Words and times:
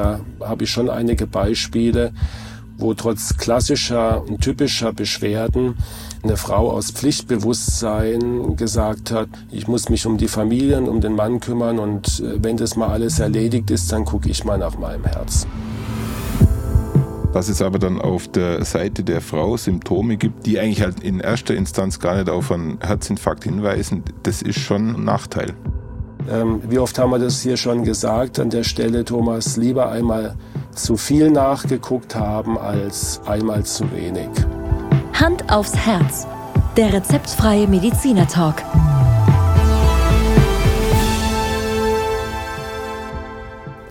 da 0.00 0.20
habe 0.40 0.64
ich 0.64 0.70
schon 0.70 0.88
einige 0.88 1.26
Beispiele, 1.26 2.12
wo 2.78 2.94
trotz 2.94 3.36
klassischer 3.36 4.24
und 4.26 4.40
typischer 4.40 4.94
Beschwerden 4.94 5.74
eine 6.22 6.38
Frau 6.38 6.70
aus 6.70 6.90
Pflichtbewusstsein 6.90 8.56
gesagt 8.56 9.10
hat, 9.10 9.28
ich 9.50 9.68
muss 9.68 9.90
mich 9.90 10.06
um 10.06 10.16
die 10.16 10.28
Familien, 10.28 10.88
um 10.88 11.02
den 11.02 11.14
Mann 11.14 11.40
kümmern 11.40 11.78
und 11.78 12.20
äh, 12.20 12.42
wenn 12.42 12.56
das 12.56 12.76
mal 12.76 12.88
alles 12.88 13.18
erledigt 13.18 13.70
ist, 13.70 13.92
dann 13.92 14.06
gucke 14.06 14.30
ich 14.30 14.44
mal 14.44 14.56
nach 14.56 14.78
meinem 14.78 15.04
Herz. 15.04 15.46
Dass 17.34 17.48
es 17.48 17.60
aber 17.60 17.78
dann 17.78 18.00
auf 18.00 18.26
der 18.28 18.64
Seite 18.64 19.04
der 19.04 19.20
Frau 19.20 19.56
Symptome 19.56 20.16
gibt, 20.16 20.46
die 20.46 20.58
eigentlich 20.58 20.82
halt 20.82 21.00
in 21.00 21.20
erster 21.20 21.54
Instanz 21.54 22.00
gar 22.00 22.16
nicht 22.16 22.30
auf 22.30 22.50
einen 22.50 22.78
Herzinfarkt 22.80 23.44
hinweisen, 23.44 24.02
das 24.22 24.40
ist 24.40 24.58
schon 24.58 24.96
ein 24.96 25.04
Nachteil. 25.04 25.54
Ähm, 26.28 26.60
wie 26.68 26.78
oft 26.78 26.98
haben 26.98 27.10
wir 27.10 27.18
das 27.18 27.40
hier 27.40 27.56
schon 27.56 27.84
gesagt 27.84 28.38
an 28.38 28.50
der 28.50 28.64
Stelle, 28.64 29.04
Thomas? 29.04 29.56
Lieber 29.56 29.90
einmal 29.90 30.36
zu 30.74 30.96
viel 30.96 31.30
nachgeguckt 31.30 32.14
haben 32.14 32.58
als 32.58 33.20
einmal 33.26 33.64
zu 33.64 33.90
wenig. 33.92 34.28
Hand 35.14 35.52
aufs 35.52 35.76
Herz. 35.76 36.26
Der 36.76 36.92
rezeptfreie 36.92 37.66
Mediziner 37.66 38.26
Talk. 38.28 38.62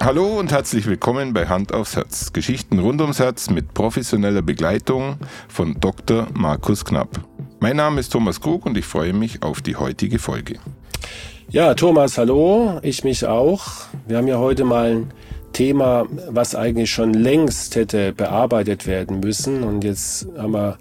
Hallo 0.01 0.39
und 0.39 0.51
herzlich 0.51 0.85
willkommen 0.85 1.33
bei 1.33 1.47
Hand 1.47 1.73
aufs 1.73 1.95
Herz. 1.97 2.31
Geschichten 2.31 2.79
rund 2.79 3.01
ums 3.01 3.19
Herz 3.19 3.49
mit 3.49 3.73
professioneller 3.73 4.41
Begleitung 4.41 5.17
von 5.49 5.75
Dr. 5.79 6.27
Markus 6.33 6.85
Knapp. 6.85 7.19
Mein 7.59 7.75
Name 7.75 7.99
ist 7.99 8.13
Thomas 8.13 8.39
Krug 8.39 8.65
und 8.65 8.77
ich 8.77 8.85
freue 8.85 9.11
mich 9.13 9.43
auf 9.43 9.61
die 9.61 9.75
heutige 9.75 10.17
Folge. 10.17 10.57
Ja, 11.51 11.73
Thomas, 11.73 12.19
hallo, 12.19 12.79
ich 12.83 13.03
mich 13.03 13.25
auch. 13.25 13.65
Wir 14.07 14.17
haben 14.17 14.27
ja 14.27 14.37
heute 14.37 14.65
mal 14.65 14.91
ein 14.91 15.13
Thema, 15.51 16.05
was 16.29 16.53
eigentlich 16.53 16.91
schon 16.91 17.11
längst 17.11 17.75
hätte 17.75 18.13
bearbeitet 18.13 18.85
werden 18.85 19.19
müssen. 19.19 19.63
Und 19.63 19.83
jetzt 19.83 20.27
haben 20.37 20.51
wir 20.53 20.77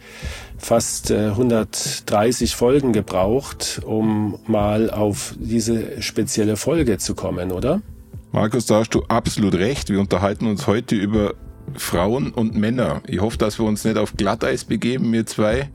fast 0.59 1.11
130 1.11 2.53
äh, 2.53 2.55
Folgen 2.55 2.93
gebraucht, 2.93 3.81
um 3.87 4.39
mal 4.47 4.91
auf 4.91 5.35
diese 5.39 6.03
spezielle 6.03 6.59
Folge 6.59 6.99
zu 6.99 7.15
kommen, 7.15 7.51
oder? 7.51 7.81
Markus, 8.33 8.67
da 8.67 8.81
hast 8.81 8.95
du 8.95 9.05
absolut 9.05 9.55
recht. 9.55 9.89
Wir 9.89 10.01
unterhalten 10.01 10.47
uns 10.47 10.67
heute 10.67 10.97
über 10.97 11.33
Frauen 11.77 12.31
und 12.31 12.57
Männer. 12.57 13.01
Ich 13.07 13.23
hoffe, 13.23 13.39
dass 13.39 13.59
wir 13.59 13.65
uns 13.65 13.85
nicht 13.85 13.97
auf 13.97 14.19
Glatteis 14.19 14.65
begeben, 14.65 15.11
wir 15.15 15.25
zwei, 15.25 15.71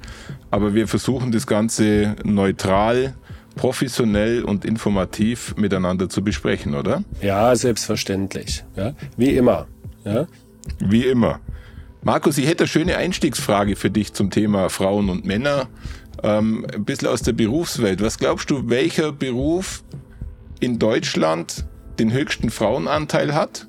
aber 0.51 0.75
wir 0.75 0.87
versuchen 0.87 1.31
das 1.31 1.47
Ganze 1.47 2.15
neutral 2.23 3.15
professionell 3.55 4.43
und 4.43 4.65
informativ 4.65 5.55
miteinander 5.57 6.09
zu 6.09 6.23
besprechen, 6.23 6.75
oder? 6.75 7.03
Ja, 7.21 7.55
selbstverständlich. 7.55 8.63
Ja, 8.75 8.93
wie 9.17 9.35
immer. 9.35 9.67
Ja. 10.05 10.27
Wie 10.79 11.05
immer. 11.05 11.39
Markus, 12.01 12.37
ich 12.37 12.47
hätte 12.47 12.63
eine 12.63 12.67
schöne 12.67 12.97
Einstiegsfrage 12.97 13.75
für 13.75 13.89
dich 13.89 14.13
zum 14.13 14.29
Thema 14.29 14.69
Frauen 14.69 15.09
und 15.09 15.25
Männer. 15.25 15.67
Ähm, 16.21 16.65
ein 16.73 16.83
bisschen 16.83 17.07
aus 17.07 17.21
der 17.21 17.33
Berufswelt. 17.33 18.01
Was 18.01 18.17
glaubst 18.17 18.49
du, 18.49 18.69
welcher 18.69 19.11
Beruf 19.11 19.83
in 20.59 20.79
Deutschland 20.79 21.65
den 21.99 22.11
höchsten 22.11 22.49
Frauenanteil 22.49 23.33
hat? 23.33 23.67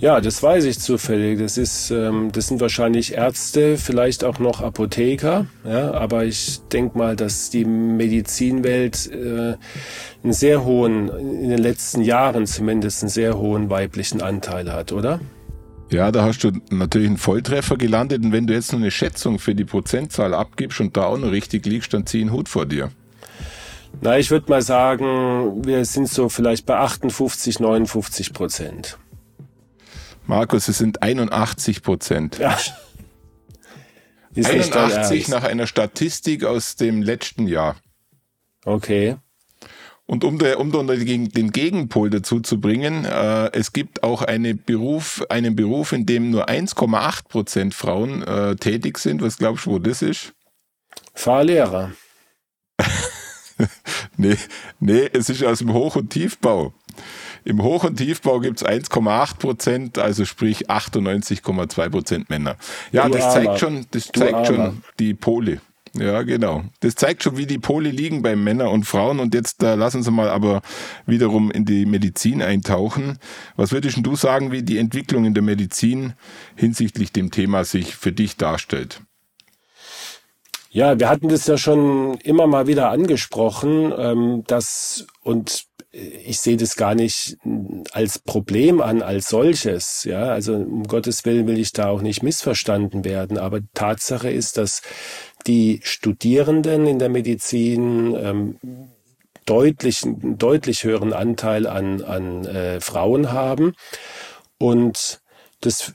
Ja, 0.00 0.20
das 0.20 0.40
weiß 0.40 0.64
ich 0.64 0.78
zufällig. 0.78 1.40
Das 1.40 1.58
ist, 1.58 1.90
ähm, 1.90 2.30
das 2.30 2.46
sind 2.46 2.60
wahrscheinlich 2.60 3.14
Ärzte, 3.14 3.76
vielleicht 3.76 4.22
auch 4.22 4.38
noch 4.38 4.60
Apotheker. 4.60 5.46
Ja, 5.64 5.92
aber 5.92 6.24
ich 6.24 6.60
denke 6.72 6.96
mal, 6.96 7.16
dass 7.16 7.50
die 7.50 7.64
Medizinwelt 7.64 9.10
äh, 9.10 9.56
einen 10.22 10.32
sehr 10.32 10.64
hohen, 10.64 11.08
in 11.08 11.50
den 11.50 11.58
letzten 11.58 12.02
Jahren 12.02 12.46
zumindest 12.46 13.02
einen 13.02 13.10
sehr 13.10 13.38
hohen 13.38 13.70
weiblichen 13.70 14.22
Anteil 14.22 14.72
hat, 14.72 14.92
oder? 14.92 15.18
Ja, 15.90 16.12
da 16.12 16.22
hast 16.22 16.44
du 16.44 16.52
natürlich 16.70 17.08
einen 17.08 17.16
Volltreffer 17.16 17.76
gelandet. 17.76 18.22
Und 18.22 18.30
wenn 18.30 18.46
du 18.46 18.54
jetzt 18.54 18.72
noch 18.72 18.78
eine 18.78 18.92
Schätzung 18.92 19.40
für 19.40 19.56
die 19.56 19.64
Prozentzahl 19.64 20.32
abgibst 20.32 20.80
und 20.80 20.96
da 20.96 21.06
auch 21.06 21.18
noch 21.18 21.32
richtig 21.32 21.66
liegst, 21.66 21.92
dann 21.92 22.06
zieh 22.06 22.20
einen 22.20 22.30
Hut 22.30 22.48
vor 22.48 22.66
dir. 22.66 22.90
Na, 24.00 24.16
ich 24.16 24.30
würde 24.30 24.48
mal 24.48 24.62
sagen, 24.62 25.64
wir 25.64 25.84
sind 25.84 26.08
so 26.08 26.28
vielleicht 26.28 26.66
bei 26.66 26.76
58, 26.76 27.58
59 27.58 28.32
Prozent. 28.32 28.98
Markus, 30.28 30.68
es 30.68 30.76
sind 30.76 31.02
81 31.02 31.82
Prozent. 31.82 32.38
Ja. 32.38 32.58
81 34.36 35.28
nach 35.28 35.42
einer 35.42 35.66
Statistik 35.66 36.44
aus 36.44 36.76
dem 36.76 37.00
letzten 37.00 37.48
Jahr. 37.48 37.76
Okay. 38.64 39.16
Und 40.04 40.24
um, 40.24 40.38
der, 40.38 40.60
um 40.60 40.70
den 40.70 41.50
Gegenpol 41.50 42.10
dazu 42.10 42.40
zu 42.40 42.60
bringen, 42.60 43.06
äh, 43.06 43.50
es 43.52 43.72
gibt 43.72 44.02
auch 44.02 44.20
eine 44.20 44.54
Beruf, 44.54 45.24
einen 45.30 45.56
Beruf, 45.56 45.92
in 45.92 46.04
dem 46.04 46.30
nur 46.30 46.48
1,8 46.48 47.28
Prozent 47.28 47.74
Frauen 47.74 48.22
äh, 48.22 48.54
tätig 48.56 48.98
sind. 48.98 49.22
Was 49.22 49.38
glaubst 49.38 49.64
du, 49.64 49.70
wo 49.70 49.78
das 49.78 50.02
ist? 50.02 50.34
Fahrlehrer. 51.14 51.92
nee, 54.18 54.36
nee, 54.78 55.08
es 55.10 55.30
ist 55.30 55.42
aus 55.42 55.60
dem 55.60 55.72
Hoch- 55.72 55.96
und 55.96 56.10
Tiefbau. 56.10 56.74
Im 57.48 57.62
Hoch- 57.62 57.84
und 57.84 57.96
Tiefbau 57.96 58.40
gibt 58.40 58.60
es 58.60 58.68
1,8 58.68 59.38
Prozent, 59.38 59.98
also 59.98 60.26
sprich 60.26 60.68
98,2 60.68 61.88
Prozent 61.88 62.28
Männer. 62.28 62.56
Ja, 62.92 63.08
das 63.08 63.32
zeigt 63.32 63.58
schon, 63.58 63.86
das 63.90 64.10
zeigt 64.12 64.48
schon 64.48 64.82
die 64.98 65.14
Pole. 65.14 65.62
Ja, 65.94 66.20
genau. 66.24 66.64
Das 66.80 66.94
zeigt 66.94 67.22
schon, 67.22 67.38
wie 67.38 67.46
die 67.46 67.58
Pole 67.58 67.88
liegen 67.88 68.20
bei 68.20 68.36
Männern 68.36 68.68
und 68.68 68.84
Frauen. 68.84 69.18
Und 69.18 69.32
jetzt 69.32 69.62
äh, 69.62 69.76
lassen 69.76 70.02
Sie 70.02 70.10
mal 70.10 70.28
aber 70.28 70.60
wiederum 71.06 71.50
in 71.50 71.64
die 71.64 71.86
Medizin 71.86 72.42
eintauchen. 72.42 73.18
Was 73.56 73.72
würdest 73.72 73.96
du 74.02 74.14
sagen, 74.14 74.52
wie 74.52 74.62
die 74.62 74.76
Entwicklung 74.76 75.24
in 75.24 75.32
der 75.32 75.42
Medizin 75.42 76.12
hinsichtlich 76.54 77.12
dem 77.12 77.30
Thema 77.30 77.64
sich 77.64 77.96
für 77.96 78.12
dich 78.12 78.36
darstellt? 78.36 79.00
Ja, 80.68 81.00
wir 81.00 81.08
hatten 81.08 81.30
das 81.30 81.46
ja 81.46 81.56
schon 81.56 82.18
immer 82.18 82.46
mal 82.46 82.66
wieder 82.66 82.90
angesprochen, 82.90 83.90
ähm, 83.96 84.44
dass 84.46 85.06
und 85.22 85.67
ich 85.90 86.40
sehe 86.40 86.56
das 86.56 86.76
gar 86.76 86.94
nicht 86.94 87.38
als 87.92 88.18
Problem 88.18 88.82
an, 88.82 89.02
als 89.02 89.28
solches. 89.28 90.04
Ja, 90.04 90.24
also 90.24 90.54
um 90.54 90.84
Gottes 90.84 91.24
Willen 91.24 91.46
will 91.46 91.58
ich 91.58 91.72
da 91.72 91.88
auch 91.88 92.02
nicht 92.02 92.22
missverstanden 92.22 93.04
werden. 93.04 93.38
Aber 93.38 93.60
Tatsache 93.74 94.30
ist, 94.30 94.58
dass 94.58 94.82
die 95.46 95.80
Studierenden 95.82 96.86
in 96.86 96.98
der 96.98 97.08
Medizin 97.08 98.14
ähm, 98.16 98.56
deutlich, 99.46 100.02
deutlich 100.04 100.84
höheren 100.84 101.14
Anteil 101.14 101.66
an, 101.66 102.02
an 102.02 102.44
äh, 102.44 102.80
Frauen 102.80 103.32
haben. 103.32 103.72
Und 104.58 105.20
das 105.62 105.94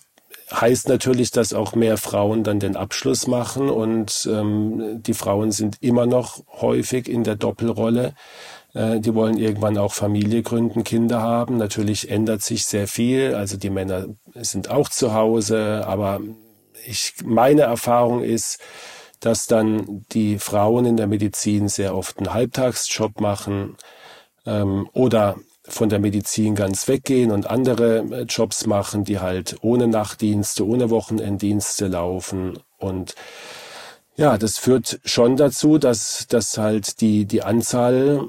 heißt 0.51 0.87
natürlich, 0.87 1.31
dass 1.31 1.53
auch 1.53 1.75
mehr 1.75 1.97
Frauen 1.97 2.43
dann 2.43 2.59
den 2.59 2.75
Abschluss 2.75 3.27
machen 3.27 3.69
und 3.69 4.27
ähm, 4.31 5.01
die 5.01 5.13
Frauen 5.13 5.51
sind 5.51 5.77
immer 5.81 6.05
noch 6.05 6.43
häufig 6.61 7.07
in 7.07 7.23
der 7.23 7.35
Doppelrolle 7.35 8.13
die 8.73 9.13
wollen 9.13 9.37
irgendwann 9.37 9.77
auch 9.77 9.93
Familie 9.93 10.41
gründen, 10.41 10.83
Kinder 10.83 11.21
haben. 11.21 11.57
Natürlich 11.57 12.09
ändert 12.09 12.41
sich 12.41 12.65
sehr 12.65 12.87
viel. 12.87 13.35
Also 13.35 13.55
die 13.57 13.69
Männer 13.69 14.07
sind 14.33 14.71
auch 14.71 14.89
zu 14.89 15.13
Hause, 15.13 15.83
aber 15.85 16.21
ich, 16.85 17.13
meine 17.23 17.61
Erfahrung 17.61 18.23
ist, 18.23 18.59
dass 19.19 19.47
dann 19.47 20.05
die 20.11 20.37
Frauen 20.37 20.85
in 20.85 20.97
der 20.97 21.07
Medizin 21.07 21.69
sehr 21.69 21.95
oft 21.95 22.17
einen 22.17 22.33
Halbtagsjob 22.33 23.21
machen 23.21 23.77
ähm, 24.45 24.89
oder 24.93 25.37
von 25.65 25.87
der 25.87 25.99
Medizin 25.99 26.55
ganz 26.55 26.87
weggehen 26.87 27.31
und 27.31 27.49
andere 27.49 27.99
äh, 27.99 28.21
Jobs 28.23 28.65
machen, 28.65 29.05
die 29.05 29.19
halt 29.19 29.57
ohne 29.61 29.87
Nachtdienste, 29.87 30.67
ohne 30.67 30.89
Wochenenddienste 30.89 31.87
laufen. 31.87 32.59
Und 32.77 33.15
ja, 34.15 34.37
das 34.37 34.57
führt 34.57 34.99
schon 35.05 35.37
dazu, 35.37 35.77
dass, 35.77 36.27
dass 36.27 36.57
halt 36.57 36.99
die, 36.99 37.25
die 37.25 37.43
Anzahl 37.43 38.27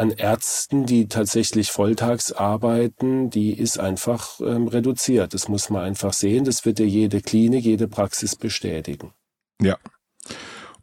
an 0.00 0.10
Ärzten, 0.10 0.86
die 0.86 1.08
tatsächlich 1.08 1.70
volltags 1.70 2.32
arbeiten, 2.32 3.28
die 3.28 3.52
ist 3.52 3.78
einfach 3.78 4.40
ähm, 4.40 4.66
reduziert. 4.66 5.34
Das 5.34 5.48
muss 5.48 5.68
man 5.68 5.82
einfach 5.82 6.14
sehen. 6.14 6.44
Das 6.44 6.64
wird 6.64 6.78
ja 6.78 6.86
jede 6.86 7.20
Klinik, 7.20 7.64
jede 7.64 7.86
Praxis 7.86 8.34
bestätigen. 8.34 9.12
Ja. 9.60 9.76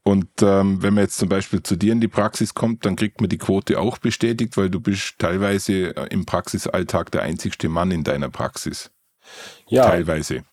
Und 0.03 0.29
ähm, 0.41 0.83
wenn 0.83 0.93
man 0.93 1.05
jetzt 1.05 1.17
zum 1.17 1.29
Beispiel 1.29 1.63
zu 1.63 1.75
dir 1.75 1.93
in 1.93 1.99
die 1.99 2.07
Praxis 2.07 2.53
kommt, 2.53 2.85
dann 2.85 2.95
kriegt 2.95 3.19
man 3.19 3.29
die 3.29 3.39
Quote 3.39 3.79
auch 3.79 3.97
bestätigt, 3.97 4.55
weil 4.55 4.69
du 4.69 4.79
bist 4.79 5.15
teilweise 5.17 5.97
äh, 5.97 6.07
im 6.11 6.25
Praxisalltag 6.25 7.11
der 7.11 7.23
einzigste 7.23 7.69
Mann 7.69 7.89
in 7.89 8.03
deiner 8.03 8.29
Praxis. 8.29 8.91
Ja. 9.67 9.85
Teilweise. 9.85 10.43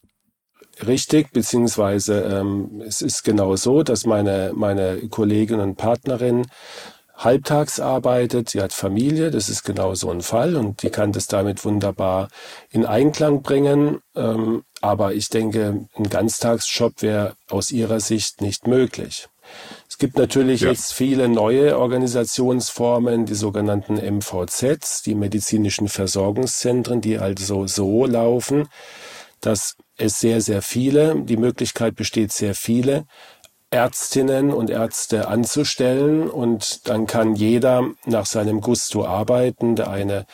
Richtig, 0.85 1.33
beziehungsweise 1.33 2.23
ähm, 2.23 2.83
es 2.85 3.01
ist 3.01 3.23
genau 3.23 3.55
so, 3.55 3.85
dass 3.85 4.07
meine, 4.07 4.53
meine 4.57 5.07
Kollegin 5.09 5.61
und 5.61 5.77
Partnerin 5.77 6.47
halbtags 7.17 7.81
arbeitet, 7.81 8.51
sie 8.51 8.61
hat 8.61 8.73
Familie, 8.73 9.31
das 9.31 9.49
ist 9.49 9.63
genau 9.63 9.95
so 9.95 10.11
ein 10.11 10.21
Fall 10.21 10.57
und 10.57 10.83
die 10.83 10.91
kann 10.91 11.13
das 11.13 11.27
damit 11.27 11.65
wunderbar 11.65 12.29
in 12.71 12.85
Einklang 12.85 13.43
bringen. 13.43 14.01
Ähm, 14.17 14.65
aber 14.81 15.15
ich 15.15 15.29
denke, 15.29 15.87
ein 15.97 16.11
Ganztagsjob 16.11 17.03
wäre 17.03 17.37
aus 17.49 17.71
ihrer 17.71 18.01
Sicht 18.01 18.41
nicht 18.41 18.67
möglich. 18.67 19.29
Es 19.89 19.99
gibt 19.99 20.17
natürlich 20.19 20.63
ja. 20.63 20.71
jetzt 20.71 20.93
viele 20.93 21.29
neue 21.29 21.79
Organisationsformen, 21.79 23.27
die 23.27 23.35
sogenannten 23.35 23.95
MVZs, 23.97 25.03
die 25.03 25.15
medizinischen 25.15 25.89
Versorgungszentren, 25.89 27.01
die 27.01 27.19
also 27.19 27.67
so 27.67 28.07
laufen, 28.07 28.69
dass 29.41 29.77
es 29.97 30.19
sehr, 30.19 30.41
sehr 30.41 30.63
viele, 30.63 31.23
die 31.23 31.37
Möglichkeit 31.37 31.95
besteht, 31.95 32.33
sehr 32.33 32.55
viele 32.55 33.05
Ärztinnen 33.75 34.53
und 34.53 34.71
Ärzte 34.71 35.27
anzustellen 35.27 36.31
und 36.31 36.89
dann 36.89 37.09
kann 37.09 37.35
jeder 37.35 37.91
nach 38.07 38.25
seinem 38.25 38.61
Gusto 38.61 39.05
arbeiten. 39.05 39.75
Der 39.75 39.91
eine 39.91 40.27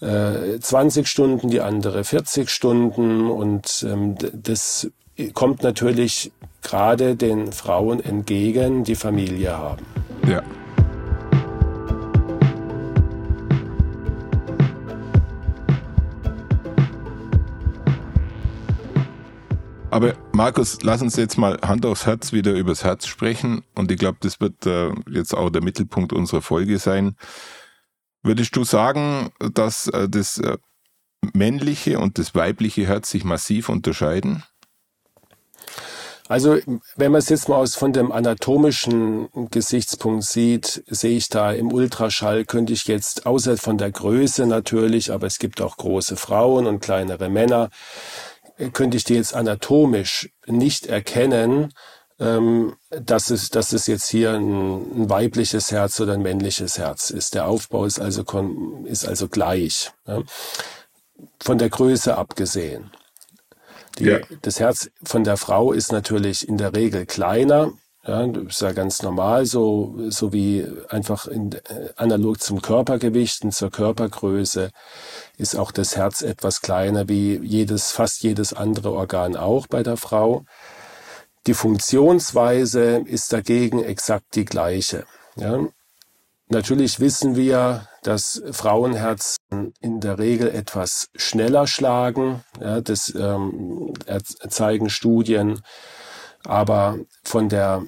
äh, 0.00 0.60
20 0.60 1.08
Stunden, 1.08 1.50
die 1.50 1.60
andere 1.60 2.04
40 2.04 2.48
Stunden 2.48 3.28
und 3.28 3.84
ähm, 3.90 4.14
das 4.32 4.88
kommt 5.34 5.64
natürlich 5.64 6.30
gerade 6.62 7.16
den 7.16 7.50
Frauen 7.50 7.98
entgegen, 7.98 8.84
die 8.84 8.94
Familie 8.94 9.58
haben. 9.58 9.84
Ja. 10.28 10.44
Aber 19.90 20.14
Markus, 20.36 20.82
lass 20.82 21.00
uns 21.00 21.16
jetzt 21.16 21.38
mal 21.38 21.58
Hand 21.62 21.86
aufs 21.86 22.04
Herz 22.04 22.30
wieder 22.30 22.52
übers 22.52 22.84
Herz 22.84 23.06
sprechen. 23.06 23.64
Und 23.74 23.90
ich 23.90 23.98
glaube, 23.98 24.18
das 24.20 24.38
wird 24.38 24.66
äh, 24.66 24.90
jetzt 25.08 25.32
auch 25.34 25.48
der 25.48 25.62
Mittelpunkt 25.62 26.12
unserer 26.12 26.42
Folge 26.42 26.78
sein. 26.78 27.16
Würdest 28.22 28.54
du 28.54 28.62
sagen, 28.62 29.30
dass 29.54 29.88
äh, 29.88 30.10
das 30.10 30.36
äh, 30.36 30.58
männliche 31.32 31.98
und 31.98 32.18
das 32.18 32.34
weibliche 32.34 32.86
Herz 32.86 33.08
sich 33.08 33.24
massiv 33.24 33.70
unterscheiden? 33.70 34.42
Also, 36.28 36.58
wenn 36.96 37.12
man 37.12 37.20
es 37.20 37.30
jetzt 37.30 37.48
mal 37.48 37.56
aus 37.56 37.74
von 37.74 37.94
dem 37.94 38.12
anatomischen 38.12 39.28
Gesichtspunkt 39.50 40.24
sieht, 40.24 40.82
sehe 40.88 41.16
ich 41.16 41.30
da 41.30 41.52
im 41.52 41.72
Ultraschall 41.72 42.44
könnte 42.44 42.74
ich 42.74 42.86
jetzt, 42.86 43.24
außer 43.24 43.56
von 43.56 43.78
der 43.78 43.92
Größe 43.92 44.44
natürlich, 44.46 45.12
aber 45.12 45.28
es 45.28 45.38
gibt 45.38 45.62
auch 45.62 45.78
große 45.78 46.16
Frauen 46.16 46.66
und 46.66 46.80
kleinere 46.80 47.30
Männer, 47.30 47.70
könnte 48.72 48.96
ich 48.96 49.04
die 49.04 49.14
jetzt 49.14 49.34
anatomisch 49.34 50.30
nicht 50.46 50.86
erkennen, 50.86 51.72
ähm, 52.18 52.76
dass, 52.88 53.30
es, 53.30 53.50
dass 53.50 53.72
es 53.72 53.86
jetzt 53.86 54.08
hier 54.08 54.32
ein, 54.32 55.02
ein, 55.02 55.10
weibliches 55.10 55.70
Herz 55.70 56.00
oder 56.00 56.14
ein 56.14 56.22
männliches 56.22 56.78
Herz 56.78 57.10
ist. 57.10 57.34
Der 57.34 57.46
Aufbau 57.46 57.84
ist 57.84 58.00
also, 58.00 58.24
ist 58.84 59.06
also 59.06 59.28
gleich, 59.28 59.92
ja? 60.06 60.22
von 61.42 61.58
der 61.58 61.68
Größe 61.68 62.16
abgesehen. 62.16 62.90
Die, 63.98 64.04
ja. 64.04 64.20
Das 64.42 64.60
Herz 64.60 64.90
von 65.04 65.24
der 65.24 65.36
Frau 65.36 65.72
ist 65.72 65.92
natürlich 65.92 66.48
in 66.48 66.56
der 66.56 66.74
Regel 66.74 67.06
kleiner, 67.06 67.72
ja, 68.06 68.22
ist 68.22 68.60
ja 68.60 68.72
ganz 68.72 69.02
normal, 69.02 69.46
so, 69.46 69.96
so 70.08 70.32
wie 70.32 70.64
einfach 70.88 71.26
in, 71.26 71.52
äh, 71.52 71.90
analog 71.96 72.40
zum 72.40 72.62
Körpergewicht 72.62 73.42
und 73.44 73.52
zur 73.52 73.70
Körpergröße 73.70 74.70
ist 75.36 75.56
auch 75.56 75.72
das 75.72 75.96
Herz 75.96 76.22
etwas 76.22 76.60
kleiner 76.60 77.08
wie 77.08 77.38
jedes, 77.42 77.90
fast 77.90 78.22
jedes 78.22 78.52
andere 78.52 78.92
Organ 78.92 79.36
auch 79.36 79.66
bei 79.66 79.82
der 79.82 79.96
Frau. 79.96 80.44
Die 81.46 81.54
Funktionsweise 81.54 83.02
ist 83.06 83.32
dagegen 83.32 83.82
exakt 83.82 84.34
die 84.34 84.44
gleiche. 84.44 85.04
Ja. 85.36 85.66
Natürlich 86.48 87.00
wissen 87.00 87.34
wir, 87.34 87.88
dass 88.04 88.40
Frauenherzen 88.52 89.74
in 89.80 90.00
der 90.00 90.20
Regel 90.20 90.48
etwas 90.48 91.08
schneller 91.16 91.66
schlagen. 91.66 92.44
Ja, 92.60 92.80
das 92.80 93.12
ähm, 93.16 93.94
zeigen 94.48 94.90
Studien. 94.90 95.60
Aber 96.44 96.98
von 97.24 97.48
der 97.48 97.82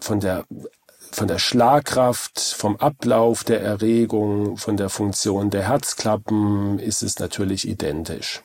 von 0.00 0.20
der 0.20 0.44
von 1.12 1.28
der 1.28 1.38
Schlagkraft, 1.38 2.40
vom 2.40 2.76
Ablauf 2.76 3.44
der 3.44 3.62
Erregung, 3.62 4.56
von 4.56 4.76
der 4.76 4.88
Funktion 4.88 5.50
der 5.50 5.68
Herzklappen 5.68 6.78
ist 6.78 7.02
es 7.02 7.18
natürlich 7.18 7.66
identisch. 7.66 8.42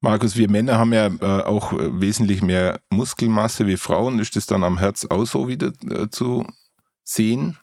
Markus, 0.00 0.36
wir 0.36 0.50
Männer 0.50 0.78
haben 0.78 0.92
ja 0.92 1.06
äh, 1.06 1.42
auch 1.42 1.72
äh, 1.72 2.00
wesentlich 2.00 2.42
mehr 2.42 2.78
Muskelmasse 2.90 3.66
wie 3.66 3.78
Frauen. 3.78 4.18
Ist 4.18 4.36
das 4.36 4.44
dann 4.46 4.62
am 4.62 4.78
Herz 4.78 5.06
auch 5.06 5.24
so 5.24 5.48
wieder 5.48 5.72
äh, 5.90 6.10
zu 6.10 6.46
sehen? 7.04 7.58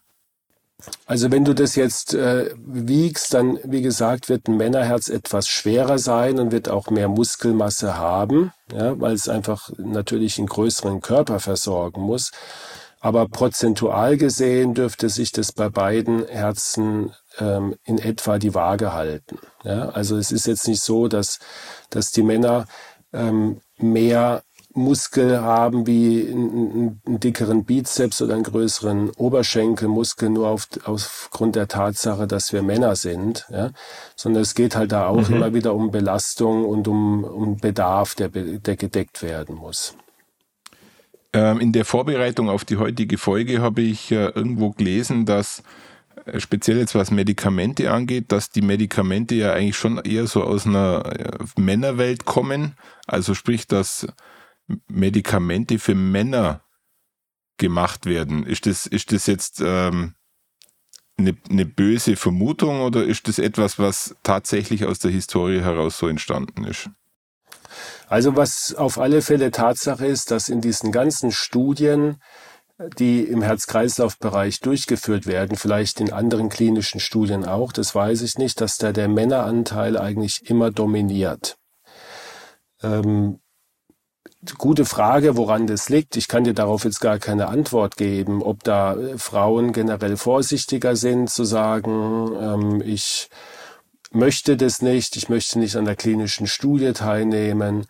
Also 1.06 1.32
wenn 1.32 1.46
du 1.46 1.54
das 1.54 1.76
jetzt 1.76 2.14
äh, 2.14 2.52
wiegst, 2.58 3.34
dann 3.34 3.60
wie 3.64 3.82
gesagt 3.82 4.30
wird 4.30 4.48
ein 4.48 4.58
Männerherz 4.58 5.10
etwas 5.10 5.48
schwerer 5.48 6.00
sein 6.00 6.40
und 6.40 6.52
wird 6.52 6.70
auch 6.70 6.90
mehr 6.90 7.10
Muskelmasse 7.10 7.98
haben, 7.98 8.52
ja, 8.72 9.00
weil 9.00 9.14
es 9.14 9.30
einfach 9.30 9.70
natürlich 9.78 10.38
einen 10.38 10.48
größeren 10.48 11.02
Körper 11.02 11.40
versorgen 11.40 12.02
muss. 12.02 12.32
Aber 13.04 13.28
prozentual 13.28 14.16
gesehen 14.16 14.76
dürfte 14.76 15.10
sich 15.10 15.32
das 15.32 15.52
bei 15.54 15.70
beiden 15.70 16.28
Herzen 16.28 17.12
ähm, 17.40 17.76
in 17.84 17.98
etwa 17.98 18.38
die 18.38 18.54
Waage 18.54 18.94
halten. 18.94 19.40
Ja, 19.64 19.90
also 19.90 20.18
es 20.18 20.32
ist 20.32 20.46
jetzt 20.46 20.68
nicht 20.68 20.84
so, 20.84 21.08
dass, 21.08 21.40
dass 21.90 22.12
die 22.12 22.22
Männer 22.22 22.68
ähm, 23.12 23.62
mehr 23.78 24.44
Muskel 24.74 25.42
haben 25.42 25.86
wie 25.86 26.28
einen, 26.30 27.00
einen, 27.06 27.20
dickeren 27.20 27.66
Bizeps 27.66 28.22
oder 28.22 28.36
einen 28.36 28.44
größeren 28.44 29.10
Oberschenkelmuskel 29.12 30.30
nur 30.30 30.48
auf, 30.48 30.68
aufgrund 30.86 31.56
der 31.56 31.68
Tatsache, 31.68 32.28
dass 32.28 32.54
wir 32.54 32.64
Männer 32.64 32.96
sind, 32.96 33.48
ja? 33.52 33.72
sondern 34.16 34.44
es 34.44 34.56
geht 34.56 34.76
halt 34.76 34.92
da 34.92 35.08
auch 35.08 35.28
mhm. 35.28 35.36
immer 35.36 35.54
wieder 35.54 35.74
um 35.74 35.92
Belastung 35.92 36.66
und 36.66 36.88
um, 36.88 37.24
um 37.24 37.58
Bedarf, 37.58 38.16
der, 38.16 38.30
der 38.30 38.76
gedeckt 38.76 39.22
werden 39.22 39.56
muss. 39.56 39.96
Ähm, 41.34 41.60
in 41.60 41.72
der 41.72 41.86
Vorbereitung 41.86 42.50
auf 42.50 42.66
die 42.66 42.78
heutige 42.78 43.18
Folge 43.18 43.62
habe 43.62 43.82
ich 43.82 44.12
äh, 44.12 44.28
irgendwo 44.28 44.72
gelesen, 44.72 45.26
dass 45.26 45.64
äh, 46.26 46.40
speziell 46.40 46.78
jetzt 46.78 46.96
was 46.96 47.10
Medikamente 47.12 47.92
angeht, 47.92 48.32
dass 48.32 48.50
die 48.50 48.62
Medikamente 48.62 49.36
ja 49.36 49.54
eigentlich 49.54 49.78
schon 49.78 49.98
eher 50.00 50.28
so 50.28 50.44
aus 50.44 50.66
einer 50.66 51.06
äh, 51.06 51.38
Männerwelt 51.60 52.26
kommen. 52.26 52.76
Also 53.08 53.34
sprich, 53.34 53.68
dass 53.68 54.08
Medikamente 54.88 55.80
für 55.80 55.96
Männer 55.96 56.64
gemacht 57.58 58.06
werden. 58.06 58.46
Ist 58.46 58.66
das, 58.66 58.86
ist 58.88 59.12
das 59.12 59.28
jetzt 59.28 59.62
ähm, 59.64 60.16
eine, 61.18 61.38
eine 61.50 61.66
böse 61.66 62.16
Vermutung 62.16 62.82
oder 62.82 63.04
ist 63.04 63.28
das 63.28 63.40
etwas, 63.40 63.80
was 63.80 64.16
tatsächlich 64.24 64.86
aus 64.86 65.00
der 65.00 65.12
Historie 65.12 65.62
heraus 65.62 65.98
so 65.98 66.08
entstanden 66.08 66.66
ist? 66.66 66.90
Also 68.08 68.36
was 68.36 68.76
auf 68.76 68.98
alle 68.98 69.22
Fälle 69.22 69.52
Tatsache 69.52 70.06
ist, 70.06 70.32
dass 70.32 70.50
in 70.50 70.60
diesen 70.60 70.92
ganzen 70.92 71.32
Studien, 71.32 72.18
die 72.98 73.22
im 73.22 73.42
Herz-Kreislauf-Bereich 73.42 74.60
durchgeführt 74.60 75.28
werden, 75.28 75.56
vielleicht 75.56 76.02
in 76.02 76.12
anderen 76.12 76.50
klinischen 76.50 77.00
Studien 77.00 77.46
auch, 77.46 77.72
das 77.72 77.96
weiß 77.96 78.22
ich 78.24 78.38
nicht, 78.38 78.60
dass 78.60 78.78
da 78.78 78.92
der 78.92 79.08
Männeranteil 79.08 79.98
eigentlich 79.98 80.50
immer 80.50 80.72
dominiert. 80.72 81.58
Ähm, 82.82 83.40
gute 84.58 84.86
Frage, 84.86 85.38
woran 85.38 85.68
das 85.68 85.90
liegt. 85.90 86.18
Ich 86.18 86.28
kann 86.28 86.44
dir 86.44 86.54
darauf 86.54 86.84
jetzt 86.84 87.00
gar 87.00 87.20
keine 87.20 87.48
Antwort 87.48 87.98
geben, 87.98 88.42
ob 88.42 88.64
da 88.64 88.96
äh, 88.96 89.18
Frauen 89.18 89.74
generell 89.74 90.18
vorsichtiger 90.18 90.96
sind 90.96 91.30
zu 91.30 91.44
sagen, 91.44 92.32
ähm, 92.40 92.82
ich 92.86 93.30
möchte 94.12 94.58
das 94.58 94.82
nicht, 94.82 95.16
ich 95.16 95.30
möchte 95.30 95.60
nicht 95.60 95.76
an 95.76 95.86
der 95.86 95.96
klinischen 95.96 96.48
Studie 96.48 96.94
teilnehmen 96.94 97.86